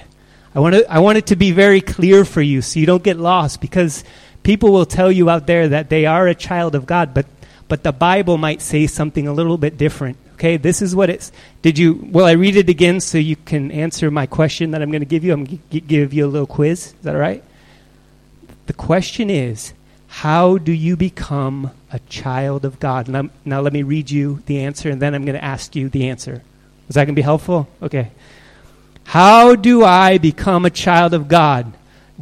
I 0.54 0.60
want, 0.60 0.76
to, 0.76 0.90
I 0.90 1.00
want 1.00 1.18
it 1.18 1.26
to 1.28 1.36
be 1.36 1.52
very 1.52 1.82
clear 1.82 2.24
for 2.24 2.42
you 2.42 2.62
so 2.62 2.80
you 2.80 2.86
don't 2.86 3.04
get 3.04 3.18
lost 3.18 3.60
because 3.60 4.04
people 4.44 4.72
will 4.72 4.86
tell 4.86 5.12
you 5.12 5.28
out 5.28 5.48
there 5.48 5.70
that 5.70 5.90
they 5.90 6.06
are 6.06 6.28
a 6.28 6.36
child 6.36 6.76
of 6.76 6.86
God, 6.86 7.16
but, 7.16 7.26
but 7.68 7.82
the 7.82 7.92
Bible 7.92 8.38
might 8.38 8.62
say 8.62 8.86
something 8.86 9.28
a 9.28 9.34
little 9.34 9.58
bit 9.58 9.76
different. 9.76 10.18
Okay, 10.36 10.58
this 10.58 10.84
is 10.84 10.96
what 10.96 11.10
it's. 11.10 11.32
Did 11.64 11.80
you? 11.80 12.08
Well, 12.12 12.28
I 12.28 12.34
read 12.34 12.56
it 12.56 12.70
again 12.70 13.00
so 13.00 13.18
you 13.18 13.36
can 13.36 13.72
answer 13.72 14.12
my 14.12 14.28
question 14.28 14.72
that 14.72 14.84
I'm 14.84 14.92
going 14.92 15.02
to 15.02 15.08
give 15.08 15.24
you. 15.24 15.34
I'm 15.34 15.46
going 15.46 15.62
to 15.72 15.80
give 15.80 16.14
you 16.14 16.26
a 16.26 16.28
little 16.28 16.48
quiz. 16.48 16.88
Is 16.88 16.94
that 17.04 17.16
all 17.16 17.22
right? 17.22 17.44
The 18.68 18.74
question 18.74 19.30
is 19.30 19.74
how 20.14 20.60
do 20.60 20.72
you 20.72 20.96
become 20.96 21.72
a 21.92 21.98
child 22.08 22.66
of 22.66 22.80
God? 22.80 23.08
Now, 23.08 23.30
now 23.44 23.62
let 23.62 23.74
me 23.74 23.82
read 23.82 24.12
you 24.12 24.44
the 24.46 24.60
answer, 24.60 24.90
and 24.92 25.02
then 25.02 25.16
I'm 25.16 25.26
going 25.26 25.36
to 25.36 25.44
ask 25.44 25.76
you 25.76 25.90
the 25.90 26.08
answer. 26.08 26.44
Is 26.88 26.94
that 26.94 27.06
going 27.06 27.16
to 27.16 27.20
be 27.20 27.24
helpful? 27.24 27.68
Okay. 27.82 28.12
How 29.06 29.56
do 29.56 29.84
I 29.84 30.20
become 30.20 30.66
a 30.66 30.70
child 30.70 31.16
of 31.16 31.28
God? 31.28 31.74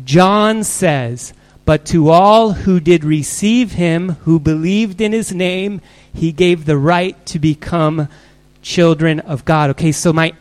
John 0.06 0.64
says, 0.64 1.34
But 1.66 1.86
to 1.88 2.10
all 2.10 2.54
who 2.54 2.80
did 2.80 3.04
receive 3.04 3.74
him, 3.74 4.12
who 4.24 4.40
believed 4.40 5.02
in 5.02 5.12
his 5.12 5.34
name, 5.34 5.82
he 6.14 6.32
gave 6.32 6.64
the 6.64 6.78
right 6.78 7.24
to 7.26 7.40
become 7.40 8.08
children 8.62 9.20
of 9.20 9.44
God. 9.44 9.72
Okay, 9.72 9.92
so 9.92 10.14
my 10.14 10.34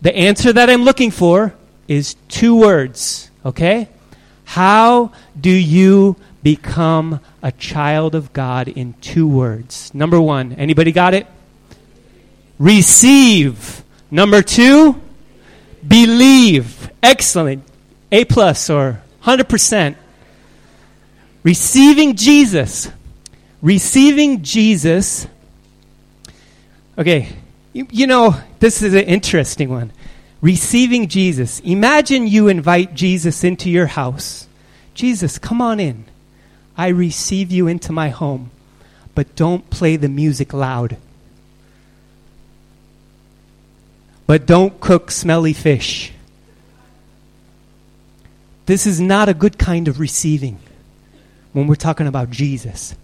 the 0.00 0.16
answer 0.16 0.54
that 0.54 0.70
I'm 0.70 0.84
looking 0.84 1.10
for 1.10 1.54
is 1.86 2.14
two 2.28 2.58
words, 2.58 3.30
okay? 3.44 3.90
How 4.44 5.12
do 5.38 5.50
you 5.50 6.16
become 6.44 7.20
a 7.42 7.50
child 7.50 8.14
of 8.14 8.32
God 8.34 8.68
in 8.68 8.92
two 9.00 9.26
words. 9.26 9.92
Number 9.94 10.20
one, 10.20 10.52
anybody 10.52 10.92
got 10.92 11.14
it? 11.14 11.26
Receive. 12.58 13.82
Number 14.10 14.42
two, 14.42 15.00
believe. 15.86 16.90
Excellent. 17.02 17.64
A 18.12 18.26
plus 18.26 18.68
or 18.68 19.02
100%. 19.24 19.96
Receiving 21.42 22.14
Jesus. 22.14 22.90
Receiving 23.62 24.42
Jesus. 24.42 25.26
Okay, 26.98 27.30
you, 27.72 27.88
you 27.90 28.06
know, 28.06 28.38
this 28.60 28.82
is 28.82 28.92
an 28.92 29.04
interesting 29.04 29.70
one. 29.70 29.92
Receiving 30.42 31.08
Jesus. 31.08 31.60
Imagine 31.60 32.26
you 32.26 32.48
invite 32.48 32.94
Jesus 32.94 33.44
into 33.44 33.70
your 33.70 33.86
house. 33.86 34.46
Jesus, 34.92 35.38
come 35.38 35.62
on 35.62 35.80
in. 35.80 36.04
I 36.76 36.88
receive 36.88 37.52
you 37.52 37.66
into 37.68 37.92
my 37.92 38.08
home, 38.08 38.50
but 39.14 39.36
don't 39.36 39.70
play 39.70 39.96
the 39.96 40.08
music 40.08 40.52
loud. 40.52 40.96
But 44.26 44.46
don't 44.46 44.80
cook 44.80 45.10
smelly 45.10 45.52
fish. 45.52 46.12
This 48.66 48.86
is 48.86 49.00
not 49.00 49.28
a 49.28 49.34
good 49.34 49.58
kind 49.58 49.88
of 49.88 50.00
receiving 50.00 50.58
when 51.52 51.66
we're 51.66 51.74
talking 51.74 52.06
about 52.06 52.30
Jesus. 52.30 52.94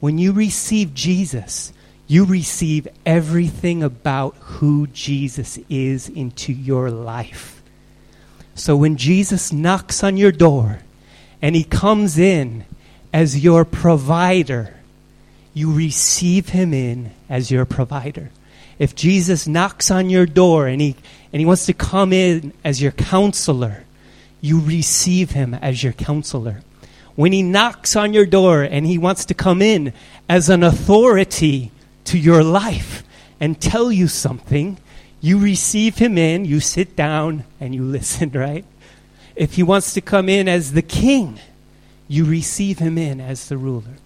When 0.00 0.16
you 0.16 0.32
receive 0.32 0.94
Jesus, 0.94 1.72
you 2.06 2.24
receive 2.24 2.88
everything 3.04 3.82
about 3.82 4.36
who 4.36 4.86
Jesus 4.88 5.58
is 5.68 6.08
into 6.08 6.52
your 6.52 6.90
life. 6.90 7.62
So 8.54 8.76
when 8.76 8.96
Jesus 8.96 9.52
knocks 9.52 10.02
on 10.02 10.16
your 10.16 10.32
door 10.32 10.80
and 11.42 11.54
he 11.54 11.64
comes 11.64 12.18
in 12.18 12.64
as 13.12 13.42
your 13.42 13.64
provider. 13.64 14.74
You 15.54 15.72
receive 15.72 16.50
him 16.50 16.72
in 16.72 17.12
as 17.28 17.50
your 17.50 17.64
provider. 17.64 18.30
If 18.78 18.94
Jesus 18.94 19.48
knocks 19.48 19.90
on 19.90 20.08
your 20.08 20.26
door 20.26 20.66
and 20.68 20.80
he, 20.80 20.94
and 21.32 21.40
he 21.40 21.46
wants 21.46 21.66
to 21.66 21.72
come 21.72 22.12
in 22.12 22.52
as 22.64 22.80
your 22.80 22.92
counselor, 22.92 23.84
you 24.40 24.60
receive 24.60 25.30
him 25.30 25.54
as 25.54 25.82
your 25.82 25.92
counselor. 25.92 26.62
when 27.16 27.32
he 27.32 27.42
knocks 27.42 27.96
on 27.96 28.12
your 28.12 28.24
door 28.24 28.62
and 28.62 28.86
he 28.86 28.96
wants 28.96 29.24
to 29.24 29.34
come 29.34 29.60
in 29.60 29.92
as 30.28 30.48
an 30.48 30.62
authority 30.62 31.72
to 32.04 32.16
your 32.16 32.44
life 32.44 33.02
and 33.40 33.60
tell 33.60 33.90
you 33.90 34.06
something, 34.06 34.78
you 35.20 35.36
receive 35.36 35.98
him 35.98 36.16
in, 36.16 36.44
you 36.44 36.60
sit 36.60 36.94
down, 36.94 37.42
and 37.58 37.74
you 37.74 37.82
listen, 37.98 38.30
right? 38.30 38.64
If 39.34 39.54
he 39.54 39.64
wants 39.64 39.94
to 39.94 40.00
come 40.00 40.28
in 40.28 40.46
as 40.46 40.72
the 40.74 40.82
king, 40.82 41.40
you 42.08 42.24
receive 42.24 42.78
him 42.78 42.96
in 42.98 43.20
as 43.20 43.48
the 43.48 43.58
ruler. 43.58 43.98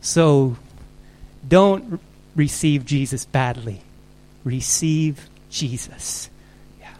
So 0.00 0.56
don't 1.46 2.00
receive 2.36 2.84
Jesus 2.84 3.24
badly. 3.24 3.82
Receive 4.44 5.28
Jesus. 5.50 6.30
Yeah. 6.80 6.94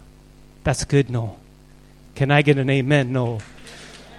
That's 0.63 0.83
good, 0.83 1.09
Noel. 1.09 1.39
Can 2.15 2.29
I 2.29 2.41
get 2.41 2.57
an 2.57 2.69
amen, 2.69 3.13
Noel? 3.13 3.41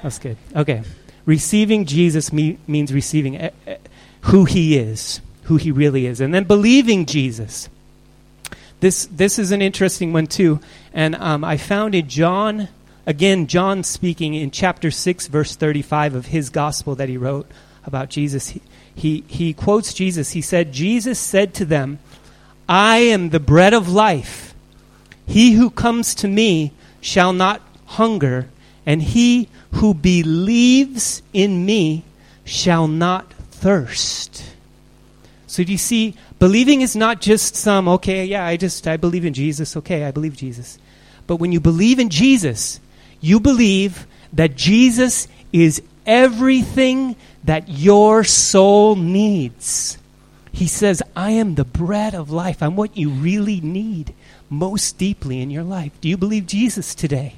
That's 0.03 0.19
good. 0.19 0.37
Okay. 0.57 0.83
Receiving 1.27 1.85
Jesus 1.85 2.33
me- 2.33 2.59
means 2.67 2.93
receiving 2.93 3.37
eh, 3.37 3.51
eh, 3.67 3.77
who 4.23 4.45
he 4.45 4.77
is, 4.77 5.21
who 5.45 5.57
he 5.57 5.71
really 5.71 6.07
is. 6.07 6.21
And 6.21 6.35
then 6.35 6.45
believing 6.45 7.07
Jesus. 7.07 7.69
This, 8.81 9.07
this 9.07 9.39
is 9.39 9.53
an 9.53 9.62
interesting 9.62 10.12
one, 10.12 10.27
too. 10.27 10.59
And 10.93 11.15
um, 11.15 11.45
I 11.45 11.57
found 11.57 11.95
in 11.95 12.09
John, 12.09 12.69
again, 13.07 13.47
John 13.47 13.83
speaking 13.83 14.35
in 14.35 14.51
chapter 14.51 14.91
6, 14.91 15.27
verse 15.29 15.57
35 15.57 16.15
of 16.15 16.27
his 16.27 16.51
gospel 16.51 16.95
that 16.97 17.09
he 17.09 17.17
wrote 17.17 17.51
about 17.85 18.09
Jesus. 18.09 18.51
He, 18.51 18.63
he, 18.95 19.25
he 19.27 19.53
quotes 19.53 19.95
Jesus. 19.95 20.33
He 20.33 20.41
said, 20.41 20.73
Jesus 20.73 21.19
said 21.19 21.55
to 21.55 21.65
them, 21.65 21.99
I 22.69 22.99
am 22.99 23.31
the 23.31 23.41
bread 23.41 23.75
of 23.75 23.89
life. 23.89 24.55
He 25.27 25.53
who 25.53 25.71
comes 25.71 26.15
to 26.17 26.29
me 26.29 26.73
shall 27.01 27.33
not 27.33 27.61
hunger, 27.87 28.49
and 28.87 29.03
he 29.03 29.49
who 29.73 29.95
believes 29.95 31.23
in 31.33 31.65
me 31.65 32.05
shall 32.45 32.87
not 32.89 33.33
thirst. 33.51 34.45
So 35.47 35.63
do 35.63 35.73
you 35.73 35.79
see, 35.79 36.15
believing 36.39 36.81
is 36.81 36.97
not 36.97 37.21
just 37.21 37.57
some, 37.57 37.87
okay, 37.89 38.25
yeah, 38.25 38.45
I 38.47 38.57
just, 38.57 38.87
I 38.89 38.97
believe 38.97 39.25
in 39.25 39.35
Jesus, 39.35 39.77
okay, 39.77 40.05
I 40.05 40.11
believe 40.11 40.37
Jesus. 40.37 40.79
But 41.27 41.37
when 41.37 41.53
you 41.53 41.61
believe 41.61 41.99
in 41.99 42.09
Jesus, 42.09 42.81
you 43.23 43.41
believe 43.41 44.07
that 44.35 44.57
Jesus 44.57 45.29
is 45.52 45.81
everything 46.05 47.17
that 47.45 47.69
your 47.69 48.25
soul 48.25 48.97
needs. 48.97 49.97
He 50.52 50.67
says, 50.67 51.02
I 51.17 51.31
am 51.31 51.55
the 51.55 51.64
bread 51.64 52.14
of 52.14 52.31
life. 52.31 52.62
I'm 52.62 52.76
what 52.76 52.97
you 52.97 53.09
really 53.09 53.61
need 53.61 54.14
most 54.50 54.99
deeply 54.99 55.41
in 55.41 55.50
your 55.50 55.62
life. 55.62 55.93
Do 56.00 56.09
you 56.09 56.19
believe 56.19 56.47
Jesus 56.47 56.95
today? 56.95 57.37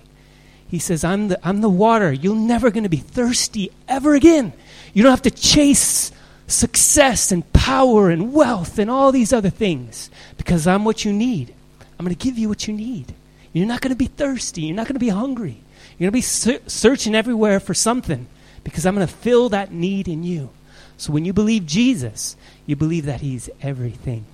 He 0.66 0.80
says, 0.80 1.04
I'm 1.04 1.28
the, 1.28 1.38
I'm 1.46 1.60
the 1.60 1.68
water. 1.68 2.12
You're 2.12 2.34
never 2.34 2.70
going 2.70 2.82
to 2.82 2.88
be 2.88 2.96
thirsty 2.96 3.70
ever 3.86 4.14
again. 4.14 4.52
You 4.92 5.04
don't 5.04 5.12
have 5.12 5.22
to 5.22 5.30
chase 5.30 6.10
success 6.46 7.30
and 7.30 7.50
power 7.52 8.10
and 8.10 8.32
wealth 8.32 8.78
and 8.78 8.90
all 8.90 9.12
these 9.12 9.32
other 9.32 9.50
things 9.50 10.10
because 10.36 10.66
I'm 10.66 10.84
what 10.84 11.04
you 11.04 11.12
need. 11.12 11.54
I'm 11.98 12.04
going 12.04 12.14
to 12.14 12.24
give 12.24 12.36
you 12.36 12.48
what 12.48 12.66
you 12.66 12.74
need. 12.74 13.14
You're 13.52 13.66
not 13.66 13.80
going 13.80 13.92
to 13.92 13.96
be 13.96 14.06
thirsty. 14.06 14.62
You're 14.62 14.76
not 14.76 14.86
going 14.86 14.96
to 14.96 15.00
be 15.00 15.10
hungry. 15.10 15.60
You're 15.98 16.10
going 16.10 16.22
to 16.22 16.58
be 16.58 16.68
searching 16.68 17.14
everywhere 17.14 17.60
for 17.60 17.74
something 17.74 18.26
because 18.62 18.84
I'm 18.86 18.94
going 18.94 19.06
to 19.06 19.12
fill 19.12 19.48
that 19.50 19.72
need 19.72 20.08
in 20.08 20.22
you. 20.22 20.50
So 20.96 21.12
when 21.12 21.24
you 21.24 21.32
believe 21.32 21.66
Jesus, 21.66 22.36
you 22.66 22.76
believe 22.76 23.06
that 23.06 23.20
He's 23.20 23.50
everything 23.60 24.24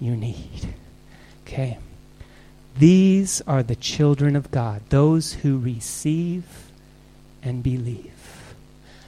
you 0.00 0.16
need. 0.16 0.74
Okay? 1.44 1.78
These 2.78 3.40
are 3.42 3.62
the 3.62 3.76
children 3.76 4.36
of 4.36 4.50
God, 4.50 4.82
those 4.88 5.34
who 5.34 5.58
receive 5.58 6.44
and 7.42 7.62
believe. 7.62 8.12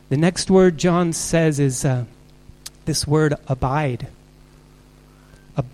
The 0.08 0.16
next 0.16 0.50
word 0.50 0.78
John 0.78 1.12
says 1.12 1.58
is. 1.60 1.84
Uh, 1.84 2.04
this 2.88 3.06
word 3.06 3.34
abide. 3.46 4.08
Ab- 5.58 5.66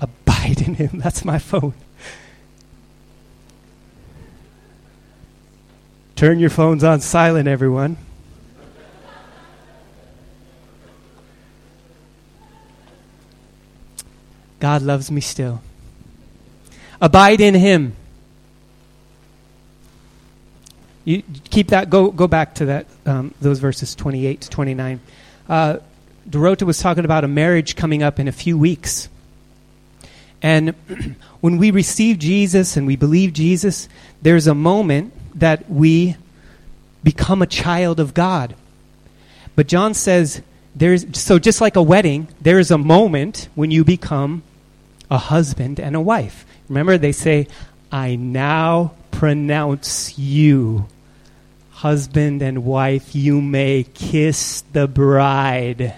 abide 0.00 0.60
in 0.60 0.74
Him. 0.74 0.90
That's 0.94 1.24
my 1.24 1.38
phone. 1.38 1.74
Turn 6.22 6.38
your 6.38 6.50
phones 6.50 6.84
on 6.84 7.00
silent, 7.00 7.48
everyone. 7.48 7.96
God 14.60 14.82
loves 14.82 15.10
me 15.10 15.20
still. 15.20 15.60
Abide 17.00 17.40
in 17.40 17.54
Him. 17.54 17.96
You 21.04 21.24
keep 21.50 21.70
that. 21.70 21.90
Go 21.90 22.12
go 22.12 22.28
back 22.28 22.54
to 22.54 22.66
that. 22.66 22.86
Um, 23.04 23.34
those 23.40 23.58
verses 23.58 23.96
twenty 23.96 24.24
eight 24.24 24.42
to 24.42 24.48
twenty 24.48 24.74
nine. 24.74 25.00
Uh, 25.48 25.78
Dorota 26.30 26.62
was 26.62 26.78
talking 26.78 27.04
about 27.04 27.24
a 27.24 27.28
marriage 27.28 27.74
coming 27.74 28.04
up 28.04 28.20
in 28.20 28.28
a 28.28 28.32
few 28.32 28.56
weeks. 28.56 29.08
And 30.40 30.76
when 31.40 31.58
we 31.58 31.72
receive 31.72 32.20
Jesus 32.20 32.76
and 32.76 32.86
we 32.86 32.94
believe 32.94 33.32
Jesus, 33.32 33.88
there's 34.22 34.46
a 34.46 34.54
moment 34.54 35.14
that 35.34 35.70
we 35.70 36.16
become 37.02 37.42
a 37.42 37.46
child 37.46 38.00
of 38.00 38.14
God. 38.14 38.54
But 39.56 39.66
John 39.66 39.94
says 39.94 40.42
there's 40.74 41.04
so 41.18 41.38
just 41.38 41.60
like 41.60 41.76
a 41.76 41.82
wedding, 41.82 42.28
there's 42.40 42.70
a 42.70 42.78
moment 42.78 43.48
when 43.54 43.70
you 43.70 43.84
become 43.84 44.42
a 45.10 45.18
husband 45.18 45.78
and 45.78 45.94
a 45.94 46.00
wife. 46.00 46.46
Remember 46.68 46.96
they 46.96 47.12
say, 47.12 47.48
"I 47.90 48.16
now 48.16 48.92
pronounce 49.10 50.18
you 50.18 50.86
husband 51.70 52.40
and 52.42 52.64
wife, 52.64 53.14
you 53.14 53.40
may 53.40 53.84
kiss 53.94 54.62
the 54.72 54.86
bride." 54.86 55.94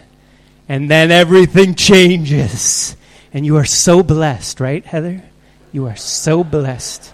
And 0.69 0.91
then 0.91 1.11
everything 1.11 1.75
changes. 1.75 2.97
And 3.33 3.45
you 3.45 3.57
are 3.57 3.65
so 3.65 4.03
blessed, 4.03 4.61
right, 4.61 4.85
Heather? 4.85 5.23
You 5.73 5.87
are 5.87 5.97
so 5.97 6.43
blessed. 6.43 7.13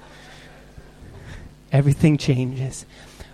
Everything 1.72 2.16
changes. 2.16 2.84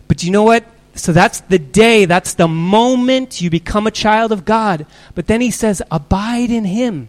But 0.09 0.22
you 0.22 0.31
know 0.31 0.42
what? 0.44 0.64
So 0.94 1.12
that's 1.12 1.40
the 1.40 1.59
day, 1.59 2.07
that's 2.07 2.35
the 2.35 2.49
moment 2.49 3.40
you 3.40 3.51
become 3.51 3.87
a 3.87 3.90
child 3.90 4.33
of 4.33 4.44
God. 4.44 4.87
But 5.14 5.27
then 5.27 5.40
he 5.40 5.51
says, 5.51 5.83
abide 5.90 6.51
in 6.51 6.64
him. 6.64 7.09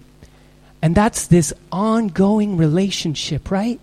And 0.82 0.94
that's 0.94 1.28
this 1.28 1.54
ongoing 1.72 2.58
relationship, 2.58 3.50
right? 3.50 3.80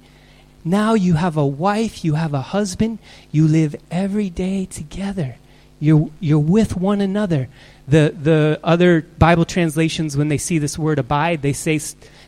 Now 0.64 0.94
you 0.94 1.14
have 1.14 1.36
a 1.36 1.46
wife, 1.46 2.04
you 2.04 2.14
have 2.14 2.34
a 2.34 2.40
husband, 2.40 2.98
you 3.32 3.48
live 3.48 3.76
every 3.90 4.30
day 4.30 4.66
together. 4.66 5.36
You're, 5.80 6.10
you're 6.20 6.38
with 6.38 6.76
one 6.76 7.00
another. 7.00 7.48
The, 7.88 8.14
the 8.18 8.60
other 8.62 9.02
Bible 9.02 9.44
translations, 9.44 10.16
when 10.16 10.28
they 10.28 10.38
see 10.38 10.58
this 10.58 10.78
word 10.78 10.98
abide, 10.98 11.42
they, 11.42 11.52
say, 11.52 11.80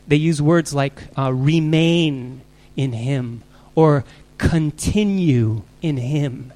they 0.07 0.17
use 0.17 0.41
words 0.41 0.73
like 0.73 1.01
uh, 1.17 1.33
remain 1.33 2.41
in 2.75 2.91
Him 2.91 3.41
or 3.73 4.03
continue 4.37 5.63
in 5.81 5.97
Him. 5.97 6.53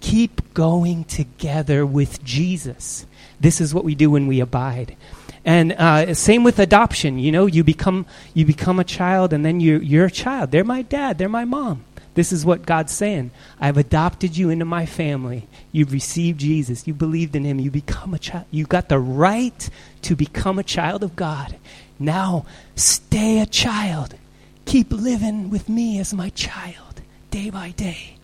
Keep 0.00 0.54
going 0.54 1.04
together 1.04 1.84
with 1.84 2.24
Jesus. 2.24 3.06
This 3.38 3.60
is 3.60 3.74
what 3.74 3.84
we 3.84 3.94
do 3.94 4.10
when 4.10 4.26
we 4.26 4.40
abide. 4.40 4.96
And 5.44 5.72
uh, 5.72 6.14
same 6.14 6.44
with 6.44 6.58
adoption. 6.58 7.18
You 7.18 7.32
know, 7.32 7.46
you 7.46 7.64
become 7.64 8.06
you 8.34 8.44
become 8.44 8.78
a 8.78 8.84
child, 8.84 9.32
and 9.32 9.44
then 9.44 9.60
you 9.60 9.78
you're 9.78 10.06
a 10.06 10.10
child. 10.10 10.50
They're 10.50 10.64
my 10.64 10.82
dad. 10.82 11.18
They're 11.18 11.28
my 11.28 11.44
mom. 11.44 11.84
This 12.14 12.32
is 12.32 12.44
what 12.44 12.66
God's 12.66 12.92
saying. 12.92 13.30
I've 13.60 13.76
adopted 13.76 14.36
you 14.36 14.50
into 14.50 14.64
my 14.64 14.84
family. 14.84 15.46
You've 15.72 15.92
received 15.92 16.40
Jesus. 16.40 16.86
You 16.86 16.92
believed 16.92 17.36
in 17.36 17.44
him. 17.44 17.60
You 17.60 17.70
become 17.70 18.14
a 18.14 18.18
child. 18.18 18.46
You've 18.50 18.68
got 18.68 18.88
the 18.88 18.98
right 18.98 19.70
to 20.02 20.16
become 20.16 20.58
a 20.58 20.64
child 20.64 21.04
of 21.04 21.14
God. 21.14 21.56
Now, 21.98 22.46
stay 22.74 23.40
a 23.40 23.46
child. 23.46 24.16
Keep 24.64 24.90
living 24.90 25.50
with 25.50 25.68
me 25.68 26.00
as 26.00 26.12
my 26.12 26.30
child, 26.30 26.89
day 27.30 27.50
by 27.50 27.70
day. 27.70 28.16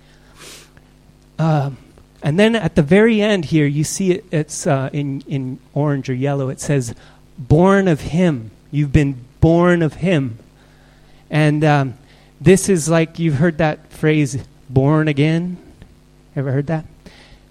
Um, 1.38 1.78
and 2.22 2.38
then 2.38 2.56
at 2.56 2.74
the 2.74 2.82
very 2.82 3.20
end 3.20 3.46
here, 3.46 3.66
you 3.66 3.84
see 3.84 4.12
it, 4.12 4.24
it's 4.32 4.66
uh, 4.66 4.90
in, 4.92 5.22
in 5.22 5.58
orange 5.74 6.08
or 6.08 6.14
yellow. 6.14 6.48
It 6.48 6.60
says, 6.60 6.94
born 7.38 7.88
of 7.88 8.00
him. 8.00 8.50
You've 8.70 8.92
been 8.92 9.24
born 9.40 9.82
of 9.82 9.94
him. 9.94 10.38
And 11.30 11.62
um, 11.64 11.94
this 12.40 12.68
is 12.68 12.88
like 12.88 13.18
you've 13.18 13.34
heard 13.36 13.58
that 13.58 13.92
phrase, 13.92 14.44
born 14.68 15.08
again. 15.08 15.58
Ever 16.34 16.52
heard 16.52 16.66
that? 16.66 16.84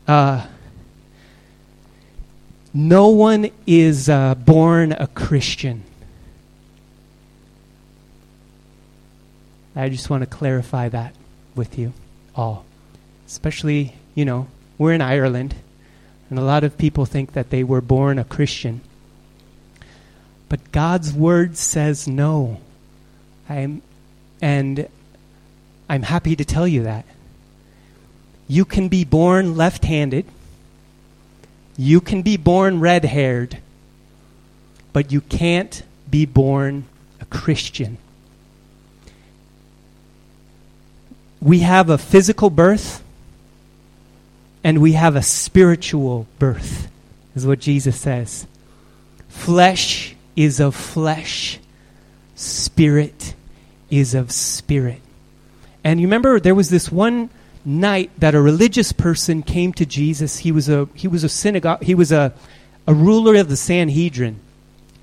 Uh, 0.08 0.46
no 2.74 3.08
one 3.08 3.50
is 3.65 4.10
uh, 4.10 4.36
born 4.36 4.91
a 4.91 5.08
Christian. 5.08 5.84
I 9.76 9.89
just 9.89 10.10
want 10.10 10.22
to 10.22 10.28
clarify 10.28 10.89
that 10.89 11.15
with 11.56 11.78
you 11.78 11.94
all. 12.36 12.65
Especially, 13.28 13.96
you 14.13 14.26
know, 14.26 14.48
we're 14.78 14.94
in 14.94 15.02
Ireland, 15.02 15.56
and 16.30 16.38
a 16.38 16.44
lot 16.44 16.63
of 16.63 16.78
people 16.78 17.06
think 17.06 17.34
that 17.34 17.50
they 17.50 17.63
were 17.63 17.82
born 17.82 18.20
a 18.20 18.24
Christian. 18.24 18.82
But 20.50 20.72
God's 20.72 21.13
word 21.13 21.58
says 21.58 22.08
no. 22.08 22.60
I'm 23.50 23.82
and 24.41 24.88
I'm 25.89 26.04
happy 26.04 26.36
to 26.36 26.46
tell 26.46 26.68
you 26.68 26.84
that. 26.84 27.06
You 28.48 28.65
can 28.65 28.89
be 28.89 29.04
born 29.04 29.56
left 29.56 29.86
handed, 29.86 30.26
You 31.78 32.00
can 32.00 32.22
be 32.22 32.38
born 32.38 32.80
red 32.80 33.06
haired, 33.06 33.58
but 34.94 35.12
you 35.12 35.22
can't 35.22 35.84
be 36.10 36.26
born 36.26 36.86
a 37.20 37.26
Christian. 37.26 37.98
We 41.45 41.60
have 41.60 41.91
a 41.91 41.99
physical 41.99 42.49
birth 42.49 43.03
and 44.63 44.81
we 44.81 44.93
have 44.93 45.15
a 45.15 45.21
spiritual 45.21 46.25
birth, 46.39 46.89
is 47.36 47.45
what 47.45 47.60
Jesus 47.60 47.95
says. 48.01 48.47
Flesh 49.29 50.15
is 50.36 50.60
of 50.60 50.75
flesh, 50.75 51.60
spirit 52.34 53.36
is 53.91 54.15
of 54.15 54.31
spirit. 54.31 55.01
And 55.84 56.01
you 56.01 56.08
remember 56.08 56.39
there 56.39 56.55
was 56.55 56.71
this 56.71 56.91
one 56.91 57.29
night 57.63 58.10
that 58.17 58.34
a 58.34 58.41
religious 58.41 58.91
person 58.91 59.43
came 59.43 59.71
to 59.73 59.86
Jesus. 59.86 60.39
He 60.39 60.51
was 60.51 60.67
a 60.67 60.89
he 60.95 61.08
was 61.08 61.23
a 61.23 61.29
synagogue 61.29 61.84
he 61.84 61.93
was 61.93 62.12
a 62.12 62.34
a 62.88 62.93
ruler 62.95 63.36
of 63.36 63.49
the 63.49 63.55
Sanhedrin. 63.55 64.39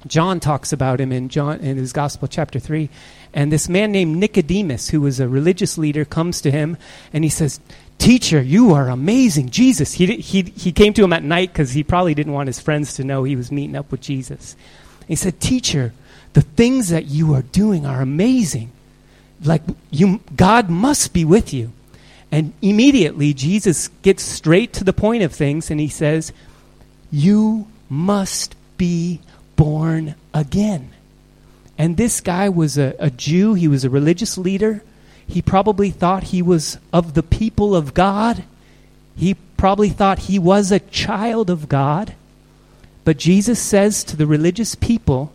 John 0.08 0.40
talks 0.40 0.72
about 0.72 1.00
him 1.00 1.12
in 1.12 1.28
John 1.28 1.60
in 1.60 1.76
his 1.76 1.92
gospel 1.92 2.26
chapter 2.26 2.58
3. 2.58 2.90
And 3.34 3.50
this 3.50 3.68
man 3.68 3.92
named 3.92 4.16
Nicodemus 4.16 4.90
who 4.90 5.00
was 5.00 5.18
a 5.18 5.28
religious 5.28 5.78
leader 5.78 6.04
comes 6.04 6.40
to 6.42 6.50
him 6.50 6.76
and 7.12 7.24
he 7.24 7.30
says, 7.30 7.60
"Teacher, 7.98 8.42
you 8.42 8.72
are 8.72 8.88
amazing. 8.88 9.50
Jesus." 9.50 9.94
He 9.94 10.16
he 10.16 10.42
he 10.56 10.72
came 10.72 10.92
to 10.94 11.04
him 11.04 11.12
at 11.12 11.24
night 11.24 11.54
cuz 11.54 11.72
he 11.72 11.82
probably 11.82 12.14
didn't 12.14 12.34
want 12.34 12.48
his 12.48 12.60
friends 12.60 12.94
to 12.94 13.04
know 13.04 13.24
he 13.24 13.36
was 13.36 13.50
meeting 13.50 13.76
up 13.76 13.90
with 13.90 14.00
Jesus. 14.00 14.54
He 15.08 15.16
said, 15.16 15.40
"Teacher, 15.40 15.92
the 16.34 16.42
things 16.42 16.88
that 16.90 17.06
you 17.06 17.32
are 17.34 17.42
doing 17.42 17.86
are 17.86 18.02
amazing." 18.02 18.70
like 19.44 19.62
you 19.90 20.20
God 20.36 20.70
must 20.70 21.12
be 21.12 21.24
with 21.24 21.52
you. 21.52 21.72
And 22.30 22.52
immediately 22.62 23.34
Jesus 23.34 23.88
gets 24.02 24.22
straight 24.22 24.72
to 24.74 24.84
the 24.84 24.92
point 24.92 25.22
of 25.22 25.32
things 25.32 25.70
and 25.70 25.80
he 25.80 25.88
says, 25.88 26.32
"You 27.10 27.66
must 27.88 28.54
be 28.76 29.20
born 29.56 30.14
again." 30.32 30.91
And 31.82 31.96
this 31.96 32.20
guy 32.20 32.48
was 32.48 32.78
a, 32.78 32.94
a 33.00 33.10
Jew, 33.10 33.54
he 33.54 33.66
was 33.66 33.82
a 33.82 33.90
religious 33.90 34.38
leader. 34.38 34.84
He 35.26 35.42
probably 35.42 35.90
thought 35.90 36.22
he 36.22 36.40
was 36.40 36.78
of 36.92 37.14
the 37.14 37.24
people 37.24 37.74
of 37.74 37.92
God. 37.92 38.44
He 39.16 39.34
probably 39.56 39.88
thought 39.88 40.30
he 40.30 40.38
was 40.38 40.70
a 40.70 40.78
child 40.78 41.50
of 41.50 41.68
God. 41.68 42.14
But 43.02 43.18
Jesus 43.18 43.58
says 43.58 44.04
to 44.04 44.16
the 44.16 44.28
religious 44.28 44.76
people, 44.76 45.32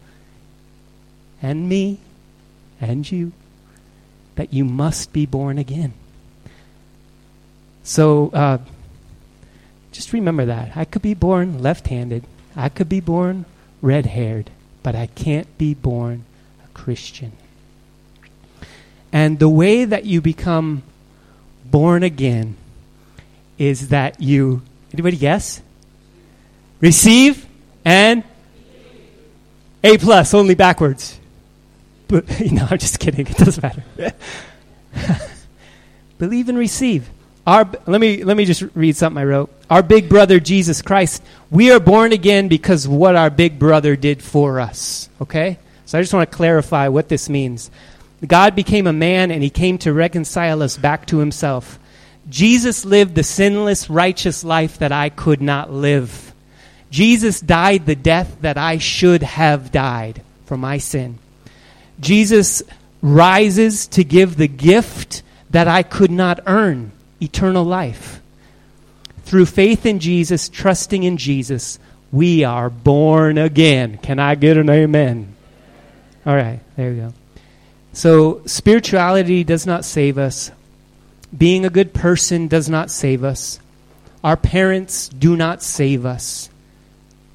and 1.42 1.68
me, 1.68 2.00
and 2.80 3.12
you, 3.12 3.34
that 4.36 4.54
you 4.54 4.64
must 4.64 5.12
be 5.12 5.26
born 5.26 5.58
again. 5.58 5.92
So 7.84 8.30
uh, 8.30 8.60
just 9.92 10.14
remember 10.14 10.46
that. 10.46 10.78
I 10.78 10.86
could 10.86 11.02
be 11.02 11.14
born 11.14 11.62
left 11.62 11.88
handed, 11.88 12.24
I 12.56 12.70
could 12.70 12.88
be 12.88 13.02
born 13.02 13.44
red 13.82 14.06
haired, 14.06 14.50
but 14.82 14.96
I 14.96 15.08
can't 15.08 15.58
be 15.58 15.74
born 15.74 16.24
Christian. 16.78 17.32
And 19.12 19.40
the 19.40 19.50
way 19.50 19.84
that 19.84 20.06
you 20.06 20.22
become 20.22 20.84
born 21.66 22.04
again 22.04 22.56
is 23.58 23.90
that 23.90 24.22
you, 24.22 24.62
anybody 24.94 25.18
guess? 25.18 25.62
Receive 26.80 27.46
and 27.84 28.24
A 29.84 29.98
plus, 29.98 30.34
only 30.34 30.56
backwards. 30.56 31.20
But, 32.08 32.40
you 32.40 32.52
know, 32.52 32.68
I'm 32.70 32.78
just 32.78 33.00
kidding. 33.00 33.28
It 33.28 33.38
doesn't 33.38 33.62
matter. 33.64 34.14
Believe 36.20 36.48
and 36.48 36.58
receive. 36.58 37.10
Our, 37.46 37.70
let, 37.86 38.00
me, 38.00 38.24
let 38.24 38.38
me 38.38 38.46
just 38.46 38.64
read 38.76 38.96
something 38.96 39.22
I 39.22 39.26
wrote. 39.26 39.54
Our 39.70 39.82
big 39.82 40.10
brother, 40.10 40.40
Jesus 40.40 40.82
Christ, 40.82 41.24
we 41.50 41.72
are 41.72 41.80
born 41.80 42.12
again 42.12 42.50
because 42.50 42.88
what 42.88 43.16
our 43.16 43.30
big 43.30 43.58
brother 43.58 43.96
did 43.96 44.22
for 44.22 44.60
us. 44.60 45.10
Okay? 45.22 45.58
So 45.88 45.98
I 45.98 46.02
just 46.02 46.14
want 46.14 46.30
to 46.30 46.38
clarify 46.38 46.90
what 46.90 47.08
this 47.08 47.30
means. 47.30 47.72
God 48.26 48.56
became 48.56 48.88
a 48.88 48.94
man 48.94 49.32
and 49.32 49.42
he 49.42 49.50
came 49.50 49.78
to 49.80 49.94
reconcile 49.94 50.62
us 50.62 50.78
back 50.78 51.06
to 51.08 51.20
himself. 51.20 51.80
Jesus 52.30 52.84
lived 52.84 53.16
the 53.16 53.24
sinless, 53.24 53.90
righteous 53.90 54.44
life 54.44 54.80
that 54.80 54.92
I 54.92 55.08
could 55.08 55.42
not 55.42 55.72
live. 55.72 56.34
Jesus 56.92 57.40
died 57.40 57.86
the 57.86 57.96
death 57.96 58.36
that 58.42 58.58
I 58.58 58.80
should 58.80 59.24
have 59.24 59.72
died 59.72 60.22
for 60.46 60.58
my 60.58 60.78
sin. 60.78 61.20
Jesus 62.02 62.64
rises 63.02 63.88
to 63.88 64.04
give 64.04 64.36
the 64.36 64.50
gift 64.50 65.24
that 65.52 65.70
I 65.70 65.84
could 65.84 66.12
not 66.12 66.42
earn 66.46 66.92
eternal 67.22 67.64
life. 67.64 68.20
Through 69.24 69.46
faith 69.46 69.86
in 69.86 70.00
Jesus, 70.00 70.50
trusting 70.50 71.04
in 71.04 71.16
Jesus, 71.16 71.80
we 72.12 72.44
are 72.44 72.70
born 72.70 73.38
again. 73.38 74.00
Can 74.00 74.20
I 74.20 74.36
get 74.36 74.58
an 74.58 74.70
amen? 74.70 75.36
All 76.28 76.36
right, 76.36 76.60
there 76.76 76.92
we 76.92 76.98
go. 76.98 77.14
So, 77.94 78.42
spirituality 78.46 79.46
does 79.46 79.66
not 79.66 79.86
save 79.86 80.18
us. 80.18 80.52
Being 81.36 81.66
a 81.66 81.70
good 81.70 81.94
person 81.94 82.50
does 82.50 82.68
not 82.68 82.92
save 82.92 83.24
us. 83.24 83.62
Our 84.26 84.36
parents 84.36 85.08
do 85.08 85.38
not 85.38 85.64
save 85.64 86.06
us. 86.06 86.50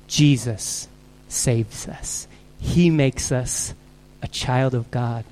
Jesus 0.08 0.88
saves 1.28 1.88
us. 1.88 2.28
He 2.60 2.90
makes 2.90 3.32
us 3.32 3.72
a 4.22 4.28
child 4.28 4.74
of 4.74 4.90
God. 4.90 5.24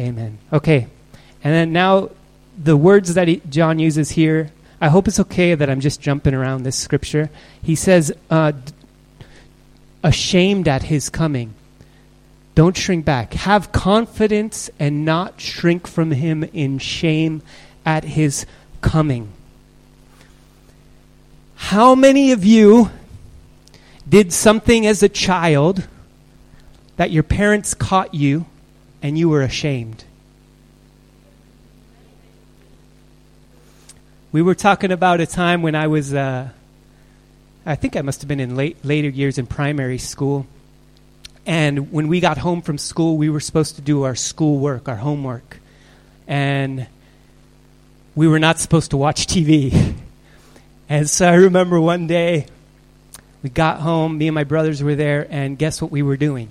Amen. 0.00 0.38
Okay. 0.52 0.88
And 1.44 1.54
then 1.54 1.72
now 1.72 2.10
the 2.58 2.76
words 2.76 3.14
that 3.14 3.28
he, 3.28 3.40
John 3.48 3.78
uses 3.78 4.10
here, 4.10 4.50
I 4.80 4.88
hope 4.88 5.06
it's 5.06 5.20
okay 5.20 5.54
that 5.54 5.70
I'm 5.70 5.80
just 5.80 6.00
jumping 6.00 6.34
around 6.34 6.64
this 6.64 6.76
scripture. 6.76 7.30
He 7.62 7.76
says, 7.76 8.12
uh, 8.28 8.52
ashamed 10.02 10.66
at 10.66 10.82
his 10.82 11.08
coming. 11.08 11.54
Don't 12.54 12.76
shrink 12.76 13.04
back. 13.04 13.34
Have 13.34 13.72
confidence 13.72 14.70
and 14.78 15.04
not 15.04 15.40
shrink 15.40 15.86
from 15.86 16.10
him 16.10 16.44
in 16.52 16.78
shame 16.78 17.42
at 17.86 18.04
his 18.04 18.46
coming. 18.80 19.32
How 21.56 21.94
many 21.94 22.32
of 22.32 22.44
you 22.44 22.90
did 24.08 24.32
something 24.32 24.86
as 24.86 25.02
a 25.02 25.08
child 25.08 25.86
that 26.96 27.10
your 27.10 27.22
parents 27.22 27.74
caught 27.74 28.14
you 28.14 28.46
and 29.02 29.18
you 29.18 29.28
were 29.28 29.42
ashamed. 29.42 30.04
We 34.30 34.42
were 34.42 34.54
talking 34.54 34.90
about 34.92 35.20
a 35.20 35.26
time 35.26 35.62
when 35.62 35.74
I 35.74 35.88
was, 35.88 36.14
uh, 36.14 36.48
I 37.66 37.74
think 37.74 37.96
I 37.96 38.02
must 38.02 38.22
have 38.22 38.28
been 38.28 38.40
in 38.40 38.56
late, 38.56 38.82
later 38.84 39.08
years 39.08 39.36
in 39.36 39.46
primary 39.46 39.98
school. 39.98 40.46
And 41.44 41.92
when 41.92 42.08
we 42.08 42.20
got 42.20 42.38
home 42.38 42.62
from 42.62 42.78
school, 42.78 43.16
we 43.16 43.28
were 43.28 43.40
supposed 43.40 43.76
to 43.76 43.82
do 43.82 44.04
our 44.04 44.14
school 44.14 44.58
work, 44.58 44.88
our 44.88 44.96
homework. 44.96 45.58
And 46.28 46.86
we 48.14 48.28
were 48.28 48.38
not 48.38 48.58
supposed 48.58 48.90
to 48.90 48.96
watch 48.96 49.26
TV. 49.26 49.94
and 50.88 51.08
so 51.10 51.28
I 51.28 51.34
remember 51.34 51.80
one 51.80 52.06
day 52.06 52.46
we 53.42 53.50
got 53.50 53.80
home, 53.80 54.18
me 54.18 54.28
and 54.28 54.34
my 54.34 54.44
brothers 54.44 54.82
were 54.82 54.94
there, 54.94 55.26
and 55.28 55.58
guess 55.58 55.82
what 55.82 55.90
we 55.90 56.02
were 56.02 56.16
doing? 56.16 56.48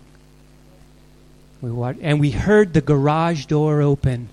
We 1.61 1.71
watched, 1.71 1.99
and 2.01 2.19
we 2.19 2.31
heard 2.31 2.73
the 2.73 2.81
garage 2.81 3.45
door 3.45 3.81
open. 3.81 4.29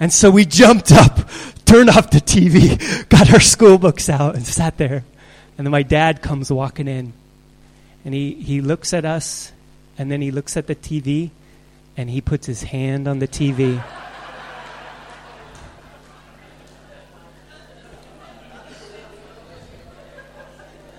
And 0.00 0.12
so 0.12 0.30
we 0.30 0.46
jumped 0.46 0.90
up, 0.90 1.28
turned 1.66 1.90
off 1.90 2.10
the 2.10 2.20
TV, 2.20 3.08
got 3.10 3.32
our 3.32 3.40
school 3.40 3.76
books 3.76 4.08
out, 4.08 4.36
and 4.36 4.46
sat 4.46 4.78
there. 4.78 5.04
And 5.58 5.66
then 5.66 5.72
my 5.72 5.82
dad 5.82 6.22
comes 6.22 6.50
walking 6.50 6.88
in. 6.88 7.12
And 8.04 8.14
he, 8.14 8.34
he 8.34 8.60
looks 8.62 8.94
at 8.94 9.04
us, 9.04 9.52
and 9.98 10.10
then 10.10 10.22
he 10.22 10.30
looks 10.30 10.56
at 10.56 10.68
the 10.68 10.76
TV, 10.76 11.30
and 11.96 12.08
he 12.08 12.20
puts 12.20 12.46
his 12.46 12.62
hand 12.62 13.08
on 13.08 13.18
the 13.18 13.28
TV. 13.28 13.82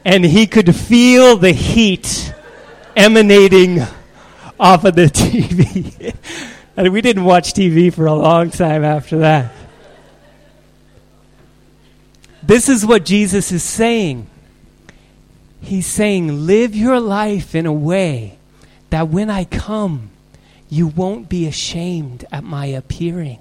and 0.06 0.26
he 0.26 0.48
could 0.48 0.76
feel 0.76 1.38
the 1.38 1.52
heat 1.52 2.34
emanating 2.96 3.80
off 4.60 4.84
of 4.84 4.96
the 4.96 5.06
TV. 5.06 6.16
and 6.78 6.92
we 6.92 7.02
didn't 7.02 7.26
watch 7.26 7.54
TV 7.54 7.94
for 7.94 8.08
a 8.08 8.14
long 8.14 8.50
time 8.50 8.84
after 8.84 9.20
that. 9.20 9.52
This 12.42 12.70
is 12.70 12.84
what 12.84 13.06
Jesus 13.06 13.52
is 13.52 13.62
saying. 13.62 14.26
He's 15.62 15.86
saying, 15.86 16.48
live 16.48 16.76
your 16.76 17.00
life 17.00 17.54
in 17.54 17.68
a 17.68 17.74
way 17.74 18.39
that 18.90 19.10
when 19.10 19.30
I 19.30 19.46
come, 19.46 20.10
you 20.70 20.88
won't 20.88 21.30
be 21.30 21.48
ashamed 21.48 22.26
at 22.32 22.44
my 22.44 22.68
appearing. 22.68 23.40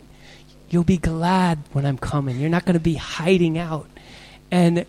You'll 0.71 0.85
be 0.85 0.99
glad 0.99 1.59
when 1.73 1.87
I'm 1.87 1.99
coming. 1.99 2.39
You're 2.39 2.51
not 2.51 2.65
going 2.65 2.75
to 2.75 2.81
be 2.81 2.95
hiding 2.95 3.59
out. 3.59 3.89
And 4.51 4.85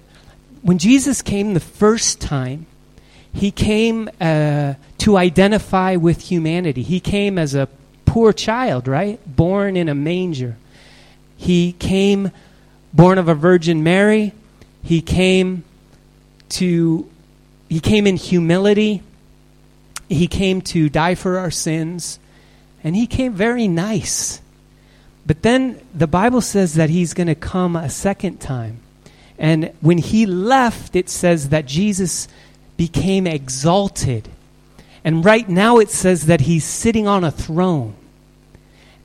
when 0.62 0.78
Jesus 0.78 1.22
came 1.22 1.54
the 1.54 1.60
first 1.60 2.20
time, 2.20 2.66
he 3.34 3.52
came 3.52 4.10
uh, 4.20 4.74
to 5.00 5.18
identify 5.18 5.96
with 5.96 6.22
humanity. 6.22 6.84
He 6.84 7.00
came 7.00 7.38
as 7.38 7.56
a 7.56 7.70
poor 8.06 8.34
child, 8.34 8.88
right? 8.88 9.20
Born 9.36 9.78
in 9.78 9.88
a 9.88 9.96
manger. 9.96 10.58
He 11.38 11.74
came 11.74 12.32
born 12.94 13.18
of 13.18 13.28
a 13.28 13.36
Virgin 13.36 13.84
Mary. 13.84 14.34
He 14.84 15.02
came 15.02 15.64
to 16.50 17.08
he 17.70 17.80
came 17.80 18.08
in 18.08 18.16
humility. 18.18 19.04
He 20.10 20.28
came 20.28 20.62
to 20.64 20.90
die 20.90 21.16
for 21.16 21.38
our 21.38 21.52
sins, 21.52 22.20
and 22.84 22.96
he 22.96 23.08
came 23.08 23.34
very 23.34 23.68
nice. 23.68 24.42
But 25.26 25.44
then 25.44 25.80
the 25.94 26.08
Bible 26.08 26.42
says 26.42 26.74
that 26.74 26.90
he's 26.90 27.14
going 27.14 27.28
to 27.28 27.36
come 27.36 27.76
a 27.76 27.90
second 27.90 28.42
time. 28.42 28.82
And 29.38 29.72
when 29.80 30.00
he 30.00 30.26
left, 30.26 30.96
it 30.96 31.10
says 31.10 31.50
that 31.50 31.66
Jesus 31.66 32.28
became 32.76 33.28
exalted. 33.28 34.28
And 35.04 35.24
right 35.24 35.48
now 35.48 35.78
it 35.78 35.92
says 35.92 36.26
that 36.26 36.42
he's 36.42 36.66
sitting 36.66 37.08
on 37.08 37.24
a 37.24 37.32
throne. 37.32 37.96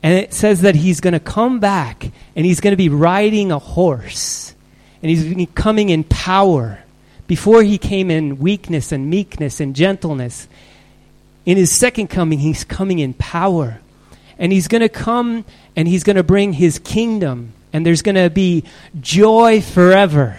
And 0.03 0.19
it 0.19 0.35
says 0.35 0.63
that 0.63 0.75
he's 0.75 1.01
going 1.01 1.13
to 1.13 1.21
come 1.21 1.61
back 1.61 2.11
and 2.35 2.45
he's 2.45 2.61
going 2.61 2.73
to 2.73 2.77
be 2.77 2.89
riding 2.89 3.53
a 3.53 3.59
horse. 3.59 4.55
And 5.03 5.11
he's 5.11 5.49
coming 5.55 5.91
in 5.91 6.05
power. 6.05 6.81
Before 7.27 7.63
he 7.63 7.79
came 7.79 8.11
in 8.11 8.39
weakness 8.39 8.93
and 8.93 9.09
meekness 9.09 9.61
and 9.61 9.75
gentleness. 9.75 10.49
In 11.47 11.57
his 11.57 11.71
second 11.71 12.09
coming, 12.09 12.39
he's 12.39 12.65
coming 12.65 12.99
in 12.99 13.15
power. 13.15 13.81
And 14.39 14.53
he's 14.53 14.69
going 14.69 14.83
to 14.83 14.89
come 14.89 15.45
and 15.77 15.87
he's 15.87 16.05
going 16.05 16.17
to 16.17 16.23
bring 16.23 16.55
his 16.55 16.79
kingdom. 16.79 17.53
And 17.73 17.85
there's 17.85 18.03
going 18.03 18.15
to 18.17 18.31
be 18.31 18.65
joy 19.01 19.61
forever 19.61 20.39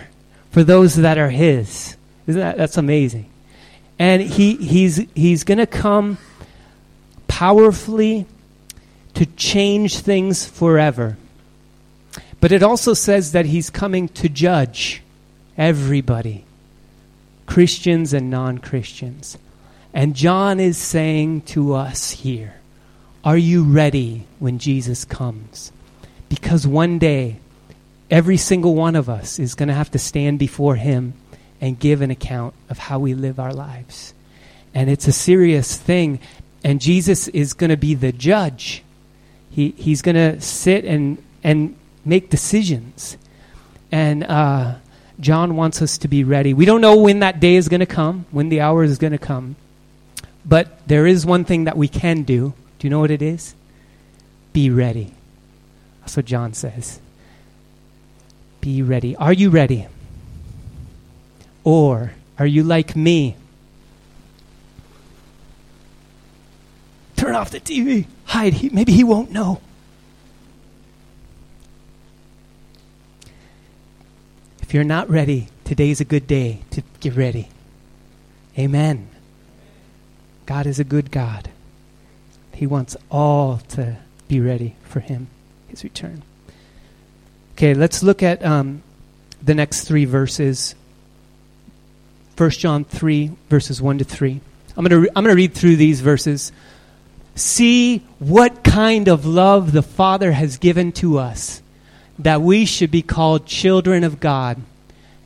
for 0.51 0.63
those 0.63 0.95
that 0.95 1.17
are 1.17 1.29
his. 1.29 1.95
Isn't 2.27 2.39
that 2.39 2.57
that's 2.57 2.77
amazing? 2.77 3.29
And 3.99 4.21
he, 4.21 4.55
he's, 4.55 4.97
he's 5.15 5.43
going 5.43 5.57
to 5.57 5.67
come 5.67 6.17
powerfully 7.27 8.25
to 9.13 9.25
change 9.25 9.99
things 9.99 10.45
forever. 10.45 11.17
But 12.41 12.51
it 12.51 12.63
also 12.63 12.93
says 12.93 13.31
that 13.31 13.45
he's 13.45 13.69
coming 13.69 14.07
to 14.09 14.29
judge 14.29 15.01
everybody, 15.57 16.45
Christians 17.45 18.13
and 18.13 18.29
non 18.29 18.57
Christians. 18.57 19.37
And 19.95 20.13
John 20.13 20.60
is 20.60 20.77
saying 20.77 21.43
to 21.43 21.73
us 21.73 22.12
here, 22.12 22.55
Are 23.23 23.38
you 23.38 23.63
ready 23.63 24.27
when 24.39 24.60
Jesus 24.60 25.05
comes? 25.05 25.71
Because 26.27 26.67
one 26.67 26.99
day, 26.99 27.39
every 28.12 28.36
single 28.36 28.75
one 28.75 28.97
of 28.97 29.08
us 29.10 29.39
is 29.39 29.55
going 29.55 29.69
to 29.69 29.73
have 29.73 29.91
to 29.91 29.97
stand 29.97 30.38
before 30.38 30.75
him 30.75 31.13
and 31.62 31.79
give 31.79 32.01
an 32.01 32.12
account 32.12 32.53
of 32.69 32.77
how 32.77 32.99
we 32.99 33.13
live 33.13 33.39
our 33.39 33.53
lives. 33.53 34.13
And 34.73 34.89
it's 34.89 35.08
a 35.08 35.13
serious 35.13 35.77
thing. 35.77 36.19
And 36.62 36.81
Jesus 36.81 37.29
is 37.29 37.53
going 37.53 37.69
to 37.69 37.77
be 37.77 37.95
the 37.95 38.12
judge. 38.12 38.84
He, 39.49 39.69
he's 39.77 40.01
going 40.01 40.15
to 40.15 40.41
sit 40.41 40.84
and, 40.84 41.23
and 41.41 41.73
make 42.03 42.29
decisions. 42.29 43.15
And 43.93 44.25
uh, 44.25 44.75
John 45.21 45.55
wants 45.55 45.81
us 45.81 45.97
to 45.99 46.10
be 46.10 46.25
ready. 46.25 46.53
We 46.53 46.65
don't 46.65 46.81
know 46.81 46.97
when 46.97 47.19
that 47.19 47.39
day 47.39 47.55
is 47.55 47.69
going 47.69 47.79
to 47.79 47.86
come, 47.86 48.25
when 48.31 48.49
the 48.49 48.60
hour 48.60 48.84
is 48.84 48.97
going 48.97 49.13
to 49.13 49.17
come. 49.17 49.55
But 50.45 50.88
there 50.88 51.08
is 51.08 51.25
one 51.25 51.43
thing 51.43 51.63
that 51.63 51.75
we 51.75 51.88
can 51.88 52.23
do. 52.23 52.53
Do 52.77 52.88
you 52.88 52.89
know 52.89 52.99
what 52.99 53.12
it 53.12 53.21
is? 53.21 53.55
Be 54.53 54.69
ready. 54.69 55.13
That's 56.01 56.15
what 56.15 56.25
John 56.25 56.53
says. 56.53 56.99
Be 58.62 58.81
ready. 58.81 59.15
Are 59.15 59.34
you 59.34 59.49
ready? 59.49 59.88
Or 61.63 62.13
are 62.38 62.45
you 62.45 62.63
like 62.63 62.95
me? 62.95 63.36
Turn 67.15 67.34
off 67.34 67.49
the 67.49 67.60
TV. 67.60 68.05
Hide. 68.25 68.53
He, 68.53 68.69
maybe 68.69 68.91
he 68.91 69.03
won't 69.03 69.31
know. 69.31 69.62
If 74.62 74.73
you're 74.73 74.84
not 74.84 75.10
ready, 75.10 75.47
today's 75.63 76.01
a 76.01 76.05
good 76.05 76.27
day 76.27 76.62
to 76.71 76.84
get 76.99 77.15
ready. 77.15 77.49
Amen. 78.58 79.08
God 80.45 80.65
is 80.67 80.79
a 80.79 80.84
good 80.84 81.12
God. 81.12 81.49
He 82.53 82.65
wants 82.67 82.95
all 83.12 83.58
to 83.69 83.97
be 84.27 84.39
ready 84.39 84.75
for 84.84 84.99
Him, 84.99 85.27
His 85.67 85.84
return. 85.84 86.23
Okay, 87.53 87.73
let's 87.73 88.03
look 88.03 88.23
at 88.23 88.43
um, 88.45 88.84
the 89.41 89.55
next 89.55 89.86
three 89.86 90.05
verses 90.05 90.75
1 92.38 92.49
John 92.51 92.84
3, 92.84 93.31
verses 93.49 93.81
1 93.81 93.99
to 93.99 94.03
3. 94.03 94.41
I'm 94.75 94.86
going 94.86 95.03
re- 95.03 95.10
to 95.10 95.36
read 95.36 95.53
through 95.53 95.77
these 95.77 96.01
verses. 96.01 96.51
See 97.36 97.99
what 98.19 98.63
kind 98.63 99.08
of 99.08 99.25
love 99.25 99.71
the 99.71 99.81
Father 99.81 100.34
has 100.34 100.58
given 100.58 100.91
to 100.93 101.17
us, 101.17 101.62
that 102.19 102.41
we 102.41 102.65
should 102.65 102.91
be 102.91 103.01
called 103.01 103.45
children 103.45 104.03
of 104.03 104.19
God. 104.19 104.62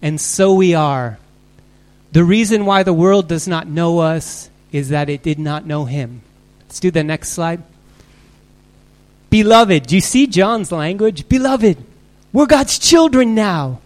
And 0.03 0.21
so 0.21 0.53
we 0.53 0.75
are. 0.75 1.17
The 2.12 2.23
reason 2.23 2.65
why 2.65 2.84
the 2.84 2.93
world 2.93 3.27
does 3.27 3.47
not 3.47 3.67
know 3.67 3.99
us 3.99 4.49
is 4.71 4.89
that 4.89 5.10
it 5.10 5.23
did 5.23 5.39
not 5.39 5.65
know 5.65 5.86
Him. 5.86 6.21
Let's 6.62 6.79
do 6.79 6.91
the 6.91 7.03
next 7.03 7.29
slide. 7.29 7.63
Beloved, 9.29 9.88
do 9.88 9.95
you 9.95 10.01
see 10.01 10.27
John's 10.27 10.71
language? 10.71 11.27
Beloved, 11.29 11.77
we're 12.34 12.45
God's 12.45 12.79
children 12.79 13.36
now, 13.36 13.79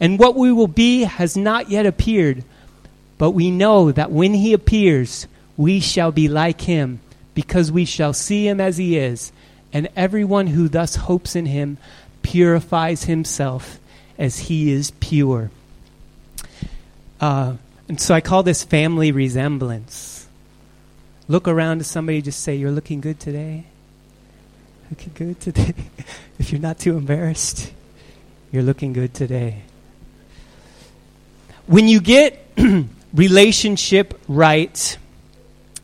and 0.00 0.18
what 0.18 0.34
we 0.34 0.52
will 0.52 0.68
be 0.68 1.04
has 1.04 1.36
not 1.36 1.70
yet 1.70 1.86
appeared. 1.86 2.44
But 3.18 3.30
we 3.30 3.50
know 3.50 3.92
that 3.92 4.10
when 4.10 4.34
he 4.34 4.52
appears, 4.52 5.26
we 5.56 5.80
shall 5.80 6.12
be 6.12 6.28
like 6.28 6.62
him, 6.62 7.00
because 7.34 7.72
we 7.72 7.84
shall 7.84 8.12
see 8.12 8.46
him 8.46 8.60
as 8.60 8.76
he 8.76 8.98
is. 8.98 9.32
And 9.72 9.88
everyone 9.96 10.46
who 10.48 10.68
thus 10.68 10.96
hopes 10.96 11.36
in 11.36 11.46
him 11.46 11.78
purifies 12.22 13.04
himself 13.04 13.78
as 14.18 14.38
he 14.38 14.70
is 14.70 14.90
pure. 14.92 15.50
Uh, 17.20 17.56
and 17.88 18.00
so 18.00 18.14
I 18.14 18.20
call 18.20 18.42
this 18.42 18.64
family 18.64 19.12
resemblance. 19.12 20.15
Look 21.28 21.48
around 21.48 21.78
to 21.78 21.84
somebody, 21.84 22.22
just 22.22 22.40
say, 22.40 22.54
You're 22.54 22.70
looking 22.70 23.00
good 23.00 23.18
today. 23.18 23.64
Looking 24.90 25.12
good 25.14 25.40
today. 25.40 25.74
if 26.38 26.52
you're 26.52 26.60
not 26.60 26.78
too 26.78 26.96
embarrassed, 26.96 27.72
you're 28.52 28.62
looking 28.62 28.92
good 28.92 29.14
today. 29.14 29.62
When 31.66 31.88
you 31.88 32.00
get 32.00 32.46
relationship 33.14 34.20
right, 34.28 34.98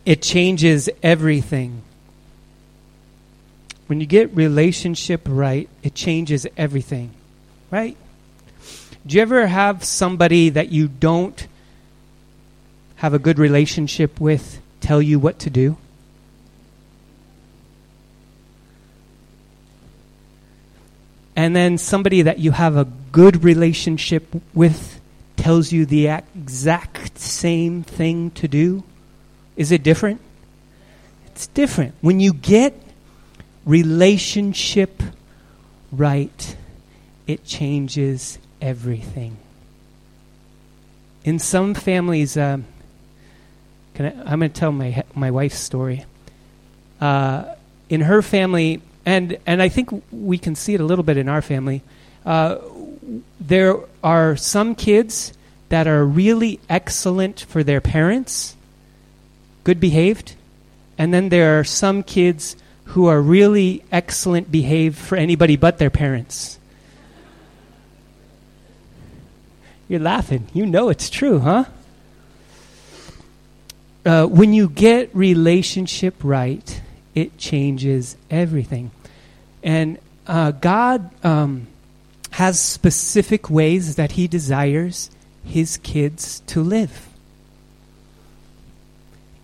it 0.06 0.22
changes 0.22 0.88
everything. 1.02 1.82
When 3.88 4.00
you 4.00 4.06
get 4.06 4.34
relationship 4.36 5.22
right, 5.28 5.68
it 5.82 5.94
changes 5.94 6.46
everything. 6.56 7.10
Right? 7.70 7.96
Do 9.04 9.16
you 9.16 9.22
ever 9.22 9.48
have 9.48 9.82
somebody 9.82 10.50
that 10.50 10.70
you 10.70 10.86
don't 10.86 11.48
have 12.96 13.14
a 13.14 13.18
good 13.18 13.40
relationship 13.40 14.20
with 14.20 14.60
tell 14.82 15.00
you 15.00 15.18
what 15.18 15.38
to 15.40 15.50
do? 15.50 15.76
And 21.34 21.56
then 21.56 21.78
somebody 21.78 22.22
that 22.22 22.38
you 22.38 22.50
have 22.50 22.76
a 22.76 22.84
good 22.84 23.42
relationship 23.42 24.26
with 24.52 25.00
tells 25.36 25.72
you 25.72 25.84
the 25.84 26.06
exact 26.06 27.18
same 27.18 27.82
thing 27.82 28.30
to 28.32 28.46
do? 28.46 28.84
Is 29.56 29.72
it 29.72 29.82
different? 29.82 30.20
It's 31.26 31.46
different. 31.48 31.94
When 32.00 32.20
you 32.20 32.32
get 32.32 32.80
relationship 33.64 35.02
right, 35.90 36.56
it 37.26 37.44
changes 37.44 38.38
everything. 38.60 39.36
In 41.24 41.38
some 41.38 41.74
families, 41.74 42.36
um, 42.36 42.64
I, 44.00 44.32
am 44.32 44.40
going 44.40 44.50
to 44.50 44.60
tell 44.60 44.72
my 44.72 45.04
my 45.14 45.30
wife's 45.30 45.58
story. 45.58 46.04
Uh, 47.00 47.54
in 47.88 48.00
her 48.02 48.22
family, 48.22 48.80
and 49.04 49.38
and 49.46 49.60
I 49.60 49.68
think 49.68 50.02
we 50.10 50.38
can 50.38 50.54
see 50.54 50.74
it 50.74 50.80
a 50.80 50.84
little 50.84 51.02
bit 51.02 51.16
in 51.16 51.28
our 51.28 51.42
family. 51.42 51.82
Uh, 52.24 52.58
there 53.40 53.76
are 54.02 54.36
some 54.36 54.74
kids 54.74 55.32
that 55.68 55.86
are 55.86 56.04
really 56.04 56.60
excellent 56.68 57.40
for 57.40 57.64
their 57.64 57.80
parents, 57.80 58.56
good 59.64 59.80
behaved, 59.80 60.36
and 60.96 61.12
then 61.12 61.28
there 61.28 61.58
are 61.58 61.64
some 61.64 62.02
kids 62.02 62.56
who 62.84 63.06
are 63.06 63.20
really 63.20 63.82
excellent 63.90 64.50
behaved 64.50 64.98
for 64.98 65.16
anybody 65.16 65.56
but 65.56 65.78
their 65.78 65.90
parents. 65.90 66.58
You're 69.88 70.00
laughing. 70.00 70.48
You 70.54 70.64
know 70.66 70.88
it's 70.88 71.10
true, 71.10 71.40
huh? 71.40 71.64
Uh, 74.04 74.26
when 74.26 74.52
you 74.52 74.68
get 74.68 75.14
relationship 75.14 76.14
right, 76.22 76.82
it 77.14 77.38
changes 77.38 78.16
everything. 78.30 78.90
And 79.62 79.98
uh, 80.26 80.52
God 80.52 81.10
um, 81.24 81.66
has 82.32 82.58
specific 82.60 83.48
ways 83.48 83.96
that 83.96 84.12
He 84.12 84.26
desires 84.26 85.10
His 85.44 85.76
kids 85.78 86.40
to 86.48 86.62
live. 86.62 87.08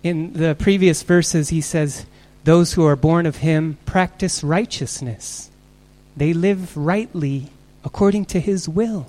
In 0.03 0.33
the 0.33 0.57
previous 0.59 1.03
verses, 1.03 1.51
He 1.51 1.61
says, 1.61 2.07
Those 2.45 2.73
who 2.73 2.85
are 2.85 2.97
born 2.97 3.27
of 3.27 3.37
Him 3.37 3.79
practice 3.85 4.43
righteousness, 4.43 5.51
they 6.17 6.33
live 6.33 6.77
rightly 6.77 7.51
according 7.85 8.25
to 8.27 8.41
His 8.41 8.69
will. 8.69 9.07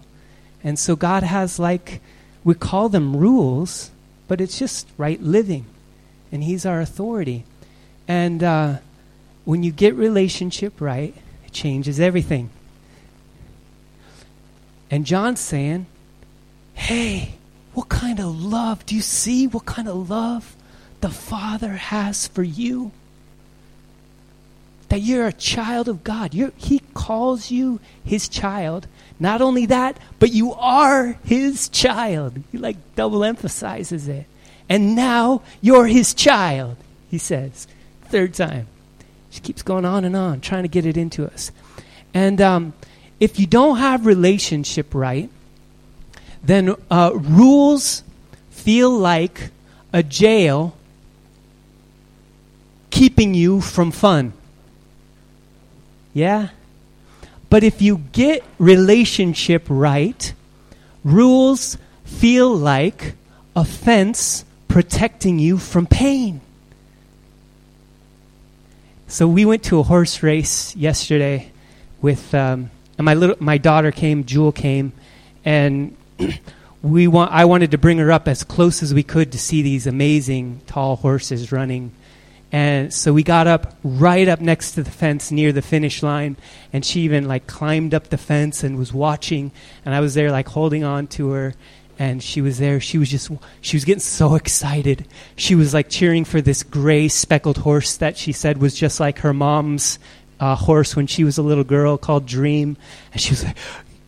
And 0.64 0.78
so 0.78 0.96
God 0.96 1.24
has 1.24 1.58
like 1.58 2.02
we 2.44 2.56
call 2.56 2.90
them 2.90 3.16
rules, 3.16 3.92
but 4.30 4.40
it's 4.40 4.58
just 4.58 4.88
right 4.98 5.22
living. 5.22 5.66
And 6.32 6.44
He's 6.44 6.66
our 6.66 6.80
authority. 6.80 7.44
And 8.08 8.42
uh, 8.42 8.78
when 9.44 9.64
you 9.64 9.72
get 9.72 9.96
relationship 9.96 10.80
right, 10.80 11.14
it 11.46 11.52
changes 11.52 12.00
everything. 12.00 12.52
And 14.92 15.06
John's 15.06 15.40
saying, 15.40 15.88
hey, 16.74 17.34
what 17.74 17.90
kind 17.90 18.20
of 18.20 18.42
love? 18.42 18.86
Do 18.86 18.96
you 18.96 19.02
see 19.02 19.48
what 19.48 19.66
kind 19.66 19.88
of 19.88 20.10
love 20.10 20.56
the 21.02 21.10
Father 21.10 21.74
has 21.74 22.28
for 22.28 22.44
you? 22.44 22.92
That 24.90 25.02
you're 25.02 25.28
a 25.28 25.34
child 25.34 25.88
of 25.88 26.04
God. 26.04 26.34
You're, 26.34 26.54
he 26.58 26.80
calls 26.94 27.52
you 27.52 27.80
his 28.04 28.28
child. 28.28 28.88
Not 29.20 29.42
only 29.42 29.66
that, 29.66 29.98
but 30.18 30.32
you 30.32 30.54
are 30.54 31.18
his 31.26 31.68
child. 31.70 32.42
He 32.52 32.58
like 32.58 32.78
double 32.96 33.24
emphasizes 33.24 34.08
it. 34.08 34.26
And 34.70 34.96
now 34.96 35.42
you're 35.62 35.88
his 35.88 36.14
child, 36.14 36.78
he 37.10 37.18
says. 37.18 37.68
Third 38.04 38.34
time. 38.34 38.68
She 39.30 39.42
keeps 39.42 39.62
going 39.62 39.86
on 39.86 40.06
and 40.06 40.16
on, 40.16 40.42
trying 40.42 40.64
to 40.64 40.70
get 40.70 40.86
it 40.86 40.98
into 40.98 41.26
us. 41.26 41.52
And 42.14 42.40
um, 42.40 42.74
if 43.20 43.40
you 43.40 43.46
don't 43.46 43.78
have 43.78 44.06
relationship 44.06 44.96
right, 44.96 45.30
then 46.42 46.76
uh, 46.90 47.12
rules 47.14 48.04
feel 48.50 48.92
like 48.92 49.52
a 49.92 50.02
jail 50.02 50.76
keeping 52.90 53.34
you 53.34 53.62
from 53.62 53.92
fun. 53.92 54.34
Yeah? 56.14 56.50
But 57.50 57.64
if 57.64 57.82
you 57.82 57.98
get 58.12 58.44
relationship 58.60 59.66
right, 59.68 60.34
rules 61.04 61.78
feel 62.04 62.56
like 62.56 63.16
a 63.56 63.66
fence 63.66 64.46
protecting 64.68 65.40
you 65.40 65.58
from 65.58 65.88
pain. 65.88 66.42
So 69.08 69.28
we 69.28 69.46
went 69.46 69.64
to 69.64 69.80
a 69.80 69.84
horse 69.84 70.22
race 70.22 70.76
yesterday 70.76 71.52
with 72.02 72.34
um, 72.36 72.70
and 73.00 73.06
my 73.06 73.14
little 73.14 73.38
my 73.40 73.58
daughter 73.58 73.92
came, 73.92 74.26
Jewel 74.26 74.52
came, 74.52 74.92
and 75.44 75.96
we 76.84 77.08
want 77.08 77.32
I 77.32 77.46
wanted 77.46 77.72
to 77.72 77.78
bring 77.78 77.98
her 77.98 78.12
up 78.12 78.28
as 78.28 78.44
close 78.44 78.84
as 78.84 78.94
we 78.94 79.04
could 79.04 79.32
to 79.32 79.40
see 79.40 79.62
these 79.62 79.88
amazing 79.88 80.62
tall 80.68 80.98
horses 80.98 81.52
running. 81.52 81.92
And 82.52 82.92
so 82.94 83.14
we 83.14 83.22
got 83.22 83.46
up 83.46 83.76
right 83.84 84.28
up 84.28 84.42
next 84.42 84.72
to 84.72 84.84
the 84.84 84.90
fence 84.90 85.32
near 85.32 85.52
the 85.52 85.62
finish 85.62 86.02
line 86.02 86.36
and 86.74 86.84
she 86.84 87.02
even 87.02 87.28
like 87.28 87.46
climbed 87.46 87.94
up 87.94 88.10
the 88.10 88.18
fence 88.18 88.64
and 88.64 88.78
was 88.78 88.92
watching 88.92 89.52
and 89.86 89.94
I 89.94 90.00
was 90.00 90.16
there 90.16 90.32
like 90.32 90.48
holding 90.48 90.84
on 90.84 91.08
to 91.08 91.30
her 91.30 91.54
and 92.00 92.24
she 92.24 92.42
was 92.42 92.58
there. 92.58 92.80
She 92.80 92.98
was 92.98 93.10
just, 93.10 93.30
she 93.62 93.76
was 93.76 93.86
getting 93.86 94.00
so 94.00 94.36
excited. 94.36 95.06
She 95.36 95.54
was 95.54 95.74
like 95.74 95.90
cheering 95.90 96.26
for 96.26 96.42
this 96.42 96.64
gray 96.64 97.10
speckled 97.10 97.58
horse 97.58 97.98
that 97.98 98.18
she 98.18 98.32
said 98.32 98.58
was 98.58 98.74
just 98.74 99.00
like 99.00 99.20
her 99.20 99.34
mom's 99.34 100.00
uh, 100.40 100.56
horse 100.56 100.96
when 100.96 101.08
she 101.08 101.26
was 101.26 101.38
a 101.38 101.44
little 101.44 101.66
girl 101.66 101.98
called 101.98 102.26
Dream. 102.26 102.78
And 103.12 103.22
she 103.22 103.32
was 103.32 103.44
like, 103.44 103.58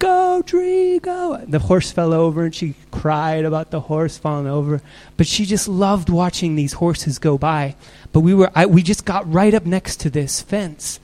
Go, 0.01 0.41
Dream, 0.43 0.97
go. 0.97 1.37
The 1.47 1.59
horse 1.59 1.91
fell 1.91 2.11
over 2.11 2.45
and 2.45 2.55
she 2.55 2.73
cried 2.89 3.45
about 3.45 3.69
the 3.69 3.81
horse 3.81 4.17
falling 4.17 4.47
over. 4.47 4.81
But 5.15 5.27
she 5.27 5.45
just 5.45 5.67
loved 5.67 6.09
watching 6.09 6.55
these 6.55 6.73
horses 6.73 7.19
go 7.19 7.37
by. 7.37 7.75
But 8.11 8.21
we 8.21 8.33
were, 8.33 8.49
I, 8.55 8.65
we 8.65 8.81
just 8.81 9.05
got 9.05 9.31
right 9.31 9.53
up 9.53 9.63
next 9.63 9.99
to 9.99 10.09
this 10.09 10.41
fence. 10.41 10.99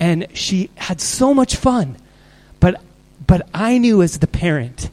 And 0.00 0.26
she 0.34 0.70
had 0.74 1.00
so 1.00 1.32
much 1.32 1.54
fun. 1.54 1.96
But, 2.58 2.82
but 3.24 3.48
I 3.54 3.78
knew 3.78 4.02
as 4.02 4.18
the 4.18 4.26
parent, 4.26 4.90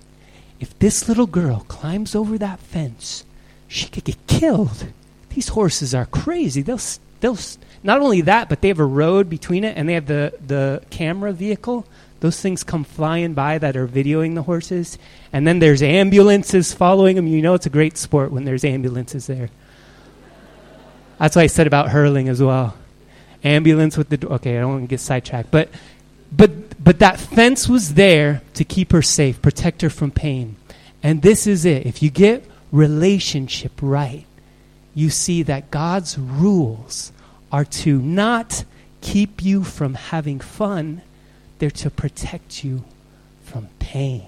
if 0.60 0.78
this 0.78 1.08
little 1.08 1.26
girl 1.26 1.66
climbs 1.68 2.14
over 2.14 2.38
that 2.38 2.60
fence, 2.60 3.26
she 3.68 3.88
could 3.88 4.04
get 4.04 4.28
killed. 4.28 4.94
These 5.30 5.48
horses 5.48 5.96
are 5.96 6.06
crazy. 6.06 6.62
They'll, 6.62 6.80
they'll, 7.22 7.40
not 7.82 8.02
only 8.02 8.22
that, 8.22 8.50
but 8.50 8.62
they 8.62 8.68
have 8.68 8.78
a 8.78 8.86
road 8.86 9.32
between 9.32 9.64
it 9.64 9.76
and 9.76 9.90
they 9.90 9.96
have 9.96 10.06
the, 10.06 10.38
the 10.46 10.84
camera 10.92 11.34
vehicle. 11.34 11.88
Those 12.22 12.40
things 12.40 12.64
come 12.64 12.84
flying 12.84 13.34
by 13.34 13.58
that 13.58 13.76
are 13.76 13.88
videoing 13.88 14.36
the 14.36 14.44
horses. 14.44 14.98
And 15.34 15.46
then 15.46 15.60
there's 15.60 15.82
ambulances 15.82 16.74
following 16.74 17.18
them. 17.18 17.28
You 17.28 17.42
know 17.42 17.54
it's 17.54 17.66
a 17.66 17.72
great 17.72 17.98
sport 17.98 18.32
when 18.32 18.46
there's 18.46 18.64
ambulances 18.64 19.28
there. 19.28 19.50
That's 21.20 21.36
what 21.36 21.44
I 21.44 21.48
said 21.48 21.68
about 21.68 21.90
hurling 21.90 22.30
as 22.30 22.42
well. 22.42 22.76
Ambulance 23.44 23.98
with 23.98 24.10
the. 24.10 24.28
Okay, 24.28 24.58
I 24.58 24.62
don't 24.62 24.72
want 24.72 24.84
to 24.84 24.88
get 24.88 25.00
sidetracked. 25.00 25.52
But 25.52 25.70
but, 26.32 26.84
but 26.84 27.00
that 27.00 27.20
fence 27.20 27.68
was 27.68 27.96
there 27.96 28.42
to 28.54 28.64
keep 28.64 28.92
her 28.94 29.02
safe, 29.02 29.42
protect 29.42 29.82
her 29.82 29.90
from 29.90 30.12
pain. 30.12 30.56
And 31.04 31.22
this 31.22 31.46
is 31.46 31.66
it. 31.66 31.86
If 31.86 32.02
you 32.02 32.10
get 32.10 32.46
relationship 32.72 33.74
right, 33.82 34.26
you 34.94 35.10
see 35.10 35.44
that 35.44 35.72
God's 35.72 36.18
rules 36.18 37.12
are 37.52 37.66
to 37.66 38.00
not 38.00 38.64
keep 39.02 39.44
you 39.44 39.64
from 39.64 39.96
having 39.96 40.40
fun, 40.40 41.02
they're 41.62 41.70
to 41.70 41.92
protect 41.92 42.64
you 42.64 42.84
from 43.44 43.70
pain. 43.78 44.26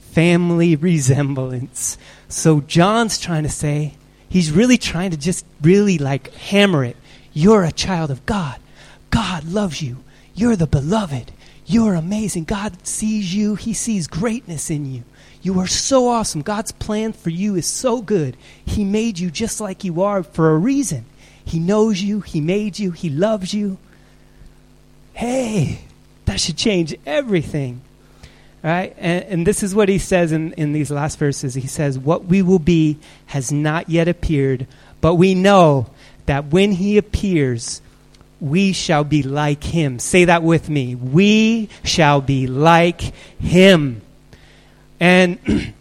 Family 0.00 0.74
resemblance. 0.90 1.98
So 2.26 2.62
John's 2.62 3.18
trying 3.18 3.42
to 3.42 3.50
say, 3.50 3.92
he's 4.26 4.50
really 4.52 4.78
trying 4.78 5.10
to 5.10 5.18
just 5.18 5.44
really 5.60 5.98
like 5.98 6.32
hammer 6.32 6.82
it. 6.82 6.96
You're 7.34 7.62
a 7.62 7.72
child 7.72 8.10
of 8.10 8.24
God. 8.24 8.58
God 9.10 9.44
loves 9.44 9.82
you. 9.82 9.98
You're 10.34 10.56
the 10.56 10.66
beloved. 10.66 11.30
You're 11.66 11.94
amazing. 11.94 12.44
God 12.44 12.86
sees 12.86 13.34
you. 13.34 13.54
He 13.54 13.74
sees 13.74 14.06
greatness 14.06 14.70
in 14.70 14.90
you. 14.90 15.04
You 15.42 15.60
are 15.60 15.66
so 15.66 16.08
awesome. 16.08 16.40
God's 16.40 16.72
plan 16.72 17.12
for 17.12 17.28
you 17.28 17.54
is 17.54 17.66
so 17.66 18.00
good. 18.00 18.38
He 18.64 18.82
made 18.82 19.18
you 19.18 19.30
just 19.30 19.60
like 19.60 19.84
you 19.84 20.00
are 20.00 20.22
for 20.22 20.54
a 20.54 20.58
reason. 20.58 21.04
He 21.44 21.58
knows 21.58 22.00
you. 22.00 22.20
He 22.20 22.40
made 22.40 22.78
you. 22.78 22.92
He 22.92 23.10
loves 23.10 23.52
you. 23.52 23.76
Hey, 25.20 25.80
that 26.24 26.40
should 26.40 26.56
change 26.56 26.96
everything. 27.04 27.82
Right? 28.62 28.96
And, 28.96 29.24
and 29.24 29.46
this 29.46 29.62
is 29.62 29.74
what 29.74 29.90
he 29.90 29.98
says 29.98 30.32
in, 30.32 30.54
in 30.54 30.72
these 30.72 30.90
last 30.90 31.18
verses. 31.18 31.52
He 31.52 31.66
says, 31.66 31.98
What 31.98 32.24
we 32.24 32.40
will 32.40 32.58
be 32.58 32.96
has 33.26 33.52
not 33.52 33.90
yet 33.90 34.08
appeared, 34.08 34.66
but 35.02 35.16
we 35.16 35.34
know 35.34 35.90
that 36.24 36.46
when 36.46 36.72
he 36.72 36.96
appears, 36.96 37.82
we 38.40 38.72
shall 38.72 39.04
be 39.04 39.22
like 39.22 39.62
him. 39.62 39.98
Say 39.98 40.24
that 40.24 40.42
with 40.42 40.70
me. 40.70 40.94
We 40.94 41.68
shall 41.84 42.22
be 42.22 42.46
like 42.46 43.02
him. 43.42 44.00
And 45.00 45.38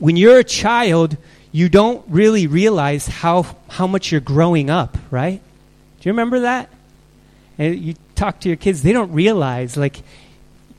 when 0.00 0.16
you're 0.16 0.40
a 0.40 0.44
child, 0.44 1.16
you 1.52 1.68
don't 1.68 2.04
really 2.08 2.48
realize 2.48 3.06
how, 3.06 3.46
how 3.68 3.86
much 3.86 4.10
you're 4.10 4.20
growing 4.20 4.70
up, 4.70 4.98
right? 5.12 5.40
Do 6.00 6.08
you 6.08 6.12
remember 6.14 6.40
that? 6.40 6.68
And 7.58 7.78
you 7.78 7.94
talk 8.14 8.40
to 8.40 8.48
your 8.48 8.56
kids, 8.56 8.82
they 8.82 8.92
don't 8.92 9.12
realize, 9.12 9.76
like, 9.76 10.02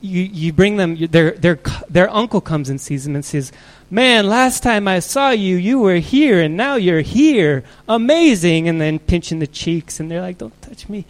you, 0.03 0.23
you 0.23 0.51
bring 0.51 0.75
them, 0.75 0.97
their, 0.97 1.31
their, 1.31 1.59
their 1.89 2.09
uncle 2.09 2.41
comes 2.41 2.69
and 2.69 2.79
sees 2.79 3.05
them 3.05 3.15
and 3.15 3.23
says, 3.23 3.53
Man, 3.89 4.27
last 4.27 4.63
time 4.63 4.87
I 4.87 4.99
saw 4.99 5.29
you, 5.29 5.55
you 5.55 5.79
were 5.79 5.95
here, 5.95 6.41
and 6.41 6.57
now 6.57 6.75
you're 6.75 7.01
here. 7.01 7.63
Amazing. 7.87 8.67
And 8.67 8.81
then 8.81 8.99
pinching 8.99 9.39
the 9.39 9.47
cheeks, 9.47 9.99
and 9.99 10.11
they're 10.11 10.21
like, 10.21 10.37
Don't 10.37 10.61
touch 10.61 10.89
me. 10.89 11.05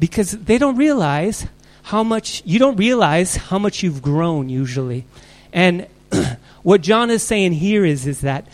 Because 0.00 0.32
they 0.32 0.56
don't 0.56 0.76
realize 0.76 1.46
how 1.82 2.02
much, 2.02 2.42
you 2.46 2.58
don't 2.58 2.76
realize 2.76 3.36
how 3.36 3.58
much 3.58 3.82
you've 3.82 4.00
grown 4.00 4.48
usually. 4.48 5.04
And 5.52 5.86
what 6.62 6.80
John 6.80 7.10
is 7.10 7.22
saying 7.22 7.52
here 7.52 7.84
is, 7.84 8.06
is 8.06 8.22
that, 8.22 8.46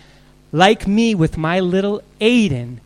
like 0.51 0.88
me 0.88 1.14
with 1.14 1.38
my 1.38 1.61
little 1.61 2.03
Aiden, 2.21 2.79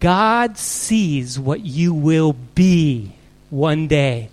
God 0.00 0.58
sees 0.58 1.38
what 1.38 1.60
you 1.60 1.94
will 1.94 2.32
be 2.32 3.12
one 3.52 3.86
day. 3.86 4.30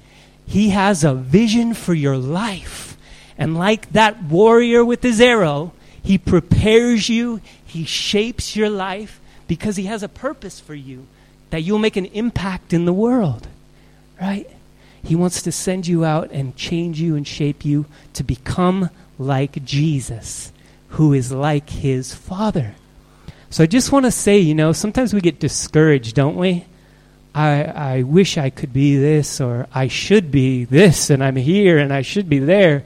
He 0.47 0.70
has 0.70 1.03
a 1.03 1.13
vision 1.13 1.74
for 1.76 1.93
your 1.93 2.17
life. 2.17 2.97
And 3.38 3.57
like 3.57 3.91
that 3.91 4.24
warrior 4.24 4.84
with 4.84 5.03
his 5.03 5.22
arrow, 5.22 5.74
he 6.09 6.17
prepares 6.17 7.09
you, 7.09 7.41
He 7.65 7.86
shapes 7.86 8.55
your 8.55 8.70
life 8.70 9.20
because 9.47 9.76
He 9.76 9.86
has 9.86 10.03
a 10.03 10.09
purpose 10.09 10.59
for 10.59 10.74
you 10.74 11.05
that 11.49 11.61
you'll 11.61 11.80
make 11.80 11.97
an 11.97 12.05
impact 12.07 12.74
in 12.74 12.86
the 12.86 12.93
world, 12.93 13.47
right? 14.20 14.49
He 15.03 15.15
wants 15.15 15.41
to 15.43 15.51
send 15.51 15.88
you 15.88 16.05
out 16.05 16.32
and 16.32 16.55
change 16.55 16.99
you 16.99 17.15
and 17.15 17.28
shape 17.28 17.65
you 17.65 17.86
to 18.13 18.24
become 18.24 18.89
like 19.17 19.63
Jesus, 19.63 20.51
who 20.89 21.13
is 21.13 21.32
like 21.32 21.70
His 21.70 22.13
Father. 22.13 22.76
So 23.49 23.63
I 23.63 23.67
just 23.67 23.91
want 23.91 24.05
to 24.05 24.11
say, 24.11 24.39
you 24.39 24.53
know, 24.55 24.72
sometimes 24.72 25.13
we 25.13 25.22
get 25.22 25.39
discouraged, 25.39 26.15
don't 26.15 26.36
we? 26.36 26.65
I, 27.34 27.63
I 27.63 28.01
wish 28.03 28.38
I 28.38 28.49
could 28.49 28.73
be 28.73 28.97
this, 28.97 29.39
or 29.39 29.67
I 29.73 29.88
should 29.88 30.32
be 30.32 30.65
this, 30.65 31.09
and 31.09 31.23
I'm 31.23 31.36
here, 31.36 31.77
and 31.77 31.93
I 31.93 32.01
should 32.01 32.30
be 32.30 32.39
there. 32.39 32.84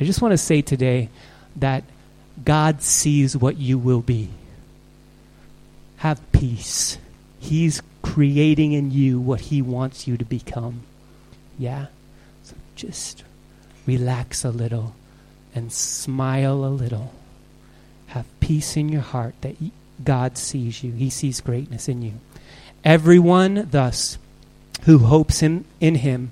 I 0.00 0.04
just 0.04 0.22
want 0.22 0.32
to 0.32 0.38
say 0.38 0.62
today 0.62 1.08
that 1.56 1.84
God 2.44 2.82
sees 2.82 3.36
what 3.36 3.56
you 3.56 3.78
will 3.78 4.02
be. 4.02 4.28
Have 5.98 6.20
peace. 6.32 6.98
He's 7.40 7.82
creating 8.02 8.72
in 8.72 8.90
you 8.90 9.18
what 9.20 9.40
He 9.40 9.62
wants 9.62 10.06
you 10.06 10.16
to 10.16 10.24
become. 10.24 10.82
Yeah? 11.58 11.86
So 12.44 12.54
just 12.76 13.24
relax 13.86 14.44
a 14.44 14.50
little 14.50 14.94
and 15.54 15.72
smile 15.72 16.64
a 16.64 16.68
little. 16.68 17.12
Have 18.08 18.26
peace 18.40 18.76
in 18.76 18.88
your 18.88 19.02
heart 19.02 19.34
that 19.40 19.56
God 20.02 20.38
sees 20.38 20.84
you. 20.84 20.92
He 20.92 21.10
sees 21.10 21.40
greatness 21.40 21.88
in 21.88 22.02
you. 22.02 22.12
Everyone, 22.84 23.68
thus, 23.70 24.18
who 24.82 24.98
hopes 24.98 25.42
in, 25.42 25.64
in 25.80 25.96
him 25.96 26.30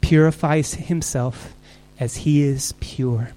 purifies 0.00 0.74
himself 0.74 1.54
as 1.98 2.18
he 2.18 2.42
is 2.42 2.72
pure. 2.80 3.30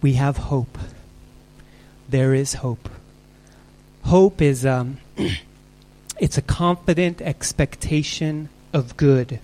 We 0.00 0.14
have 0.14 0.36
hope. 0.36 0.78
There 2.08 2.34
is 2.34 2.54
hope. 2.54 2.88
Hope 4.04 4.40
is 4.40 4.64
um, 4.64 4.98
it's 6.18 6.38
a 6.38 6.42
confident 6.42 7.20
expectation 7.20 8.48
of 8.72 8.96
good. 8.96 9.40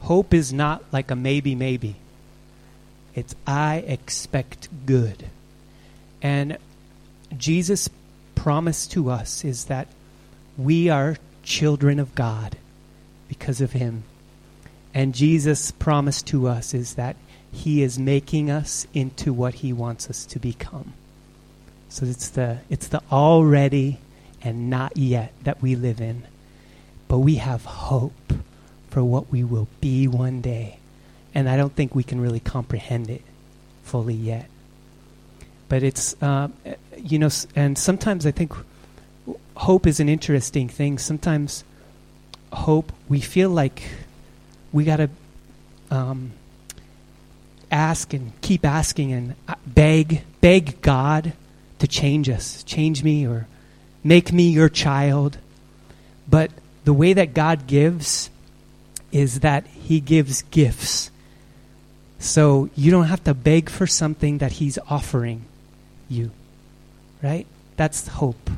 Hope 0.00 0.32
is 0.32 0.52
not 0.52 0.82
like 0.92 1.10
a 1.10 1.16
maybe, 1.16 1.54
maybe. 1.54 1.96
It's 3.14 3.34
I 3.46 3.78
expect 3.86 4.68
good. 4.86 5.26
And 6.22 6.56
Jesus' 7.36 7.88
promise 8.34 8.86
to 8.88 9.10
us 9.10 9.44
is 9.44 9.66
that 9.66 9.88
we 10.56 10.88
are 10.88 11.16
children 11.42 11.98
of 11.98 12.14
God 12.14 12.56
because 13.28 13.60
of 13.60 13.72
Him. 13.72 14.04
And 14.94 15.14
Jesus' 15.14 15.70
promise 15.70 16.22
to 16.22 16.48
us 16.48 16.74
is 16.74 16.94
that 16.94 17.16
He 17.52 17.82
is 17.82 17.98
making 17.98 18.50
us 18.50 18.86
into 18.94 19.32
what 19.32 19.54
He 19.54 19.72
wants 19.72 20.08
us 20.08 20.24
to 20.26 20.38
become. 20.38 20.94
So 21.88 22.06
it's 22.06 22.28
the, 22.28 22.58
it's 22.68 22.88
the 22.88 23.02
already 23.10 23.98
and 24.42 24.70
not 24.70 24.96
yet 24.96 25.32
that 25.44 25.62
we 25.62 25.74
live 25.74 26.00
in. 26.00 26.22
But 27.08 27.18
we 27.18 27.36
have 27.36 27.64
hope 27.64 28.32
for 28.90 29.02
what 29.02 29.30
we 29.30 29.44
will 29.44 29.68
be 29.80 30.06
one 30.06 30.40
day. 30.40 30.78
And 31.34 31.48
I 31.48 31.56
don't 31.56 31.74
think 31.74 31.94
we 31.94 32.02
can 32.02 32.20
really 32.20 32.40
comprehend 32.40 33.10
it 33.10 33.22
fully 33.84 34.14
yet. 34.14 34.48
But 35.68 35.82
it's, 35.82 36.14
uh, 36.22 36.48
you 36.98 37.18
know, 37.18 37.30
and 37.54 37.76
sometimes 37.76 38.26
I 38.26 38.30
think 38.30 38.52
hope 39.56 39.86
is 39.86 40.00
an 40.00 40.08
interesting 40.08 40.68
thing. 40.68 40.98
Sometimes 40.98 41.64
hope, 42.52 42.92
we 43.08 43.20
feel 43.20 43.50
like 43.50 43.82
we 44.72 44.84
got 44.84 44.96
to 44.96 45.10
um, 45.90 46.32
ask 47.70 48.12
and 48.12 48.32
keep 48.40 48.64
asking 48.64 49.12
and 49.12 49.34
uh, 49.46 49.54
beg, 49.66 50.22
beg 50.40 50.80
God 50.80 51.32
to 51.78 51.86
change 51.86 52.28
us, 52.28 52.62
change 52.64 53.02
me, 53.02 53.26
or 53.26 53.46
make 54.02 54.32
me 54.32 54.50
your 54.50 54.68
child. 54.68 55.38
But 56.28 56.50
the 56.84 56.92
way 56.92 57.12
that 57.12 57.34
God 57.34 57.66
gives 57.66 58.30
is 59.12 59.40
that 59.40 59.66
He 59.66 60.00
gives 60.00 60.42
gifts. 60.42 61.10
So 62.18 62.68
you 62.74 62.90
don't 62.90 63.06
have 63.06 63.22
to 63.24 63.34
beg 63.34 63.70
for 63.70 63.86
something 63.86 64.38
that 64.38 64.52
He's 64.52 64.78
offering 64.88 65.44
you. 66.08 66.30
Right? 67.22 67.46
That's 67.76 68.06
hope. 68.06 68.50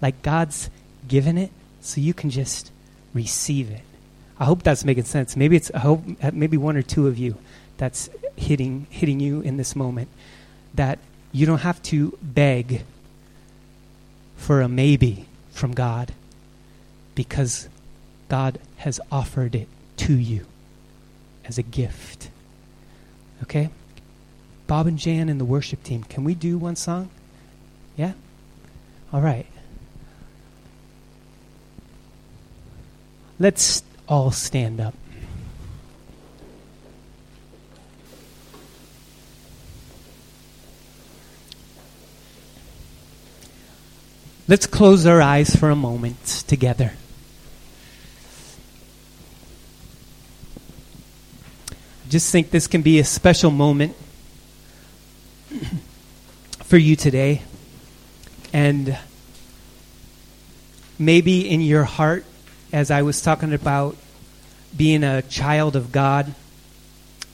Like 0.00 0.22
God's 0.22 0.70
given 1.06 1.38
it 1.38 1.50
so 1.80 2.00
you 2.00 2.14
can 2.14 2.30
just 2.30 2.70
receive 3.14 3.70
it. 3.70 3.82
I 4.38 4.44
hope 4.44 4.62
that's 4.62 4.84
making 4.84 5.04
sense. 5.04 5.36
Maybe 5.36 5.56
it's 5.56 5.70
I 5.74 5.78
hope 5.80 6.02
uh, 6.22 6.30
maybe 6.32 6.56
one 6.56 6.76
or 6.76 6.82
two 6.82 7.08
of 7.08 7.18
you 7.18 7.36
that's 7.76 8.08
hitting 8.36 8.86
hitting 8.90 9.20
you 9.20 9.40
in 9.40 9.56
this 9.56 9.74
moment 9.74 10.08
that 10.74 10.98
you 11.32 11.46
don't 11.46 11.60
have 11.60 11.82
to 11.82 12.16
beg 12.22 12.82
for 14.36 14.60
a 14.60 14.68
maybe 14.68 15.26
from 15.50 15.72
God 15.72 16.12
because 17.14 17.68
God 18.28 18.60
has 18.78 19.00
offered 19.10 19.54
it 19.54 19.68
to 19.98 20.14
you 20.14 20.46
as 21.44 21.58
a 21.58 21.62
gift. 21.62 22.30
Okay? 23.42 23.70
Bob 24.68 24.86
and 24.86 24.98
Jan 24.98 25.28
and 25.28 25.40
the 25.40 25.44
worship 25.44 25.82
team, 25.82 26.04
can 26.04 26.22
we 26.22 26.34
do 26.34 26.58
one 26.58 26.76
song? 26.76 27.10
Yeah? 27.98 28.12
All 29.12 29.20
right. 29.20 29.46
Let's 33.40 33.82
all 34.08 34.30
stand 34.30 34.80
up. 34.80 34.94
Let's 44.46 44.66
close 44.66 45.04
our 45.04 45.20
eyes 45.20 45.54
for 45.54 45.68
a 45.68 45.76
moment 45.76 46.44
together. 46.46 46.92
I 51.70 52.08
just 52.08 52.30
think 52.32 52.50
this 52.50 52.66
can 52.66 52.80
be 52.80 53.00
a 53.00 53.04
special 53.04 53.50
moment 53.50 53.96
for 56.64 56.78
you 56.78 56.96
today. 56.96 57.42
And 58.52 58.98
maybe 60.98 61.48
in 61.48 61.60
your 61.60 61.84
heart, 61.84 62.24
as 62.72 62.90
I 62.90 63.02
was 63.02 63.20
talking 63.20 63.52
about 63.52 63.96
being 64.76 65.04
a 65.04 65.22
child 65.22 65.76
of 65.76 65.92
God, 65.92 66.34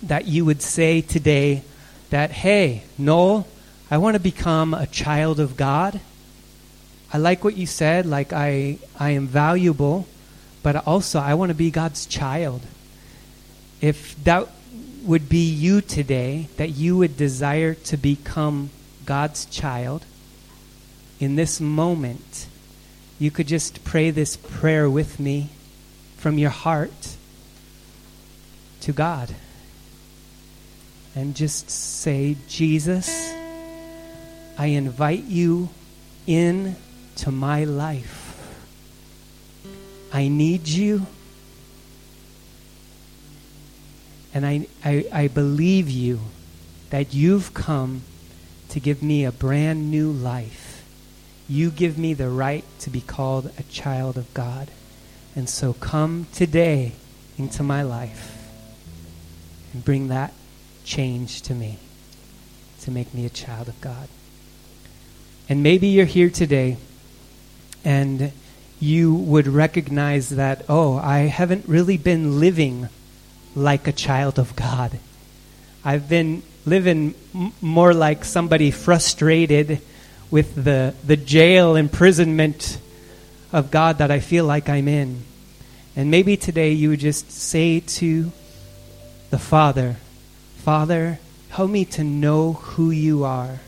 that 0.02 0.26
you 0.26 0.44
would 0.44 0.62
say 0.62 1.00
today 1.00 1.62
that, 2.10 2.30
hey, 2.30 2.82
Noel, 2.98 3.46
I 3.90 3.98
want 3.98 4.14
to 4.14 4.20
become 4.20 4.74
a 4.74 4.86
child 4.86 5.40
of 5.40 5.56
God. 5.56 6.00
I 7.12 7.18
like 7.18 7.44
what 7.44 7.56
you 7.56 7.66
said, 7.66 8.06
like 8.06 8.32
I, 8.32 8.78
I 8.98 9.10
am 9.10 9.26
valuable, 9.26 10.06
but 10.62 10.86
also 10.86 11.20
I 11.20 11.34
want 11.34 11.50
to 11.50 11.54
be 11.54 11.70
God's 11.70 12.06
child. 12.06 12.62
If 13.80 14.22
that 14.24 14.48
would 15.04 15.28
be 15.28 15.48
you 15.48 15.80
today, 15.80 16.48
that 16.56 16.70
you 16.70 16.96
would 16.96 17.16
desire 17.16 17.74
to 17.74 17.96
become 17.96 18.70
God's 19.04 19.44
child, 19.46 20.04
in 21.20 21.36
this 21.36 21.60
moment, 21.60 22.46
you 23.18 23.30
could 23.30 23.46
just 23.46 23.84
pray 23.84 24.10
this 24.10 24.36
prayer 24.36 24.90
with 24.90 25.20
me 25.20 25.50
from 26.16 26.38
your 26.38 26.50
heart 26.50 27.16
to 28.80 28.92
God. 28.92 29.34
And 31.14 31.36
just 31.36 31.70
say, 31.70 32.36
Jesus, 32.48 33.08
I 34.58 34.66
invite 34.66 35.24
you 35.24 35.68
in 36.26 36.76
to 37.16 37.30
my 37.30 37.64
life. 37.64 38.22
I 40.12 40.28
need 40.28 40.66
you. 40.66 41.06
And 44.32 44.44
I, 44.44 44.66
I, 44.84 45.06
I 45.12 45.28
believe 45.28 45.88
you 45.88 46.20
that 46.90 47.14
you've 47.14 47.54
come 47.54 48.02
to 48.70 48.80
give 48.80 49.02
me 49.02 49.24
a 49.24 49.32
brand 49.32 49.90
new 49.90 50.10
life. 50.10 50.63
You 51.48 51.70
give 51.70 51.98
me 51.98 52.14
the 52.14 52.28
right 52.28 52.64
to 52.80 52.90
be 52.90 53.00
called 53.00 53.52
a 53.58 53.62
child 53.64 54.16
of 54.16 54.32
God. 54.34 54.70
And 55.36 55.48
so 55.48 55.72
come 55.72 56.26
today 56.32 56.92
into 57.36 57.62
my 57.62 57.82
life 57.82 58.36
and 59.72 59.84
bring 59.84 60.08
that 60.08 60.32
change 60.84 61.42
to 61.42 61.54
me 61.54 61.78
to 62.82 62.90
make 62.90 63.12
me 63.12 63.26
a 63.26 63.30
child 63.30 63.68
of 63.68 63.80
God. 63.80 64.08
And 65.48 65.62
maybe 65.62 65.88
you're 65.88 66.06
here 66.06 66.30
today 66.30 66.76
and 67.84 68.32
you 68.80 69.14
would 69.14 69.46
recognize 69.46 70.30
that, 70.30 70.64
oh, 70.68 70.96
I 70.96 71.20
haven't 71.20 71.68
really 71.68 71.98
been 71.98 72.40
living 72.40 72.88
like 73.54 73.86
a 73.86 73.92
child 73.92 74.38
of 74.38 74.56
God. 74.56 74.98
I've 75.84 76.08
been 76.08 76.42
living 76.64 77.14
m- 77.34 77.52
more 77.60 77.92
like 77.92 78.24
somebody 78.24 78.70
frustrated 78.70 79.80
with 80.34 80.64
the, 80.64 80.92
the 81.06 81.16
jail 81.16 81.76
imprisonment 81.76 82.80
of 83.52 83.70
God 83.70 83.98
that 83.98 84.10
I 84.10 84.18
feel 84.18 84.44
like 84.44 84.68
I'm 84.68 84.88
in. 84.88 85.22
And 85.94 86.10
maybe 86.10 86.36
today 86.36 86.72
you 86.72 86.88
would 86.88 86.98
just 86.98 87.30
say 87.30 87.78
to 87.78 88.32
the 89.30 89.38
Father, 89.38 89.94
Father, 90.56 91.20
help 91.50 91.70
me 91.70 91.84
to 91.84 92.02
know 92.02 92.54
who 92.54 92.90
you 92.90 93.22
are 93.22 93.60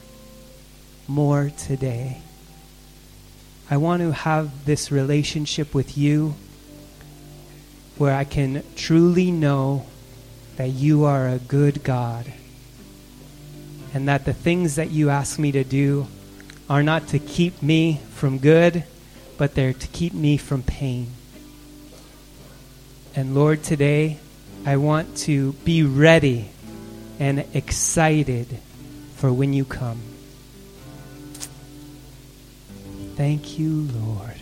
more 1.07 1.53
today. 1.57 2.21
I 3.71 3.77
want 3.77 4.03
to 4.03 4.11
have 4.11 4.65
this 4.65 4.91
relationship 4.91 5.73
with 5.73 5.97
you 5.97 6.35
where 7.97 8.13
I 8.13 8.25
can 8.25 8.65
truly 8.75 9.31
know 9.31 9.87
that 10.57 10.71
you 10.71 11.05
are 11.05 11.29
a 11.29 11.39
good 11.39 11.85
God 11.85 12.27
and 13.95 14.09
that 14.09 14.25
the 14.25 14.35
things 14.35 14.75
that 14.75 14.91
you 14.91 15.11
ask 15.11 15.39
me 15.39 15.53
to 15.53 15.63
do 15.63 16.09
are 16.69 16.83
not 16.83 17.09
to 17.09 17.19
keep 17.19 17.63
me 17.63 18.01
from 18.11 18.39
good, 18.39 18.85
but 19.39 19.55
they're 19.55 19.73
to 19.73 19.87
keep 19.89 20.13
me 20.13 20.37
from 20.37 20.63
pain. 20.63 21.09
And 23.15 23.35
Lord, 23.35 23.63
today 23.63 24.19
I 24.65 24.77
want 24.77 25.17
to 25.19 25.53
be 25.65 25.83
ready 25.83 26.49
and 27.19 27.45
excited 27.55 28.59
for 29.15 29.33
when 29.33 29.53
you 29.53 29.65
come. 29.65 30.01
Thank 33.17 33.59
you, 33.59 33.89
Lord. 33.95 34.36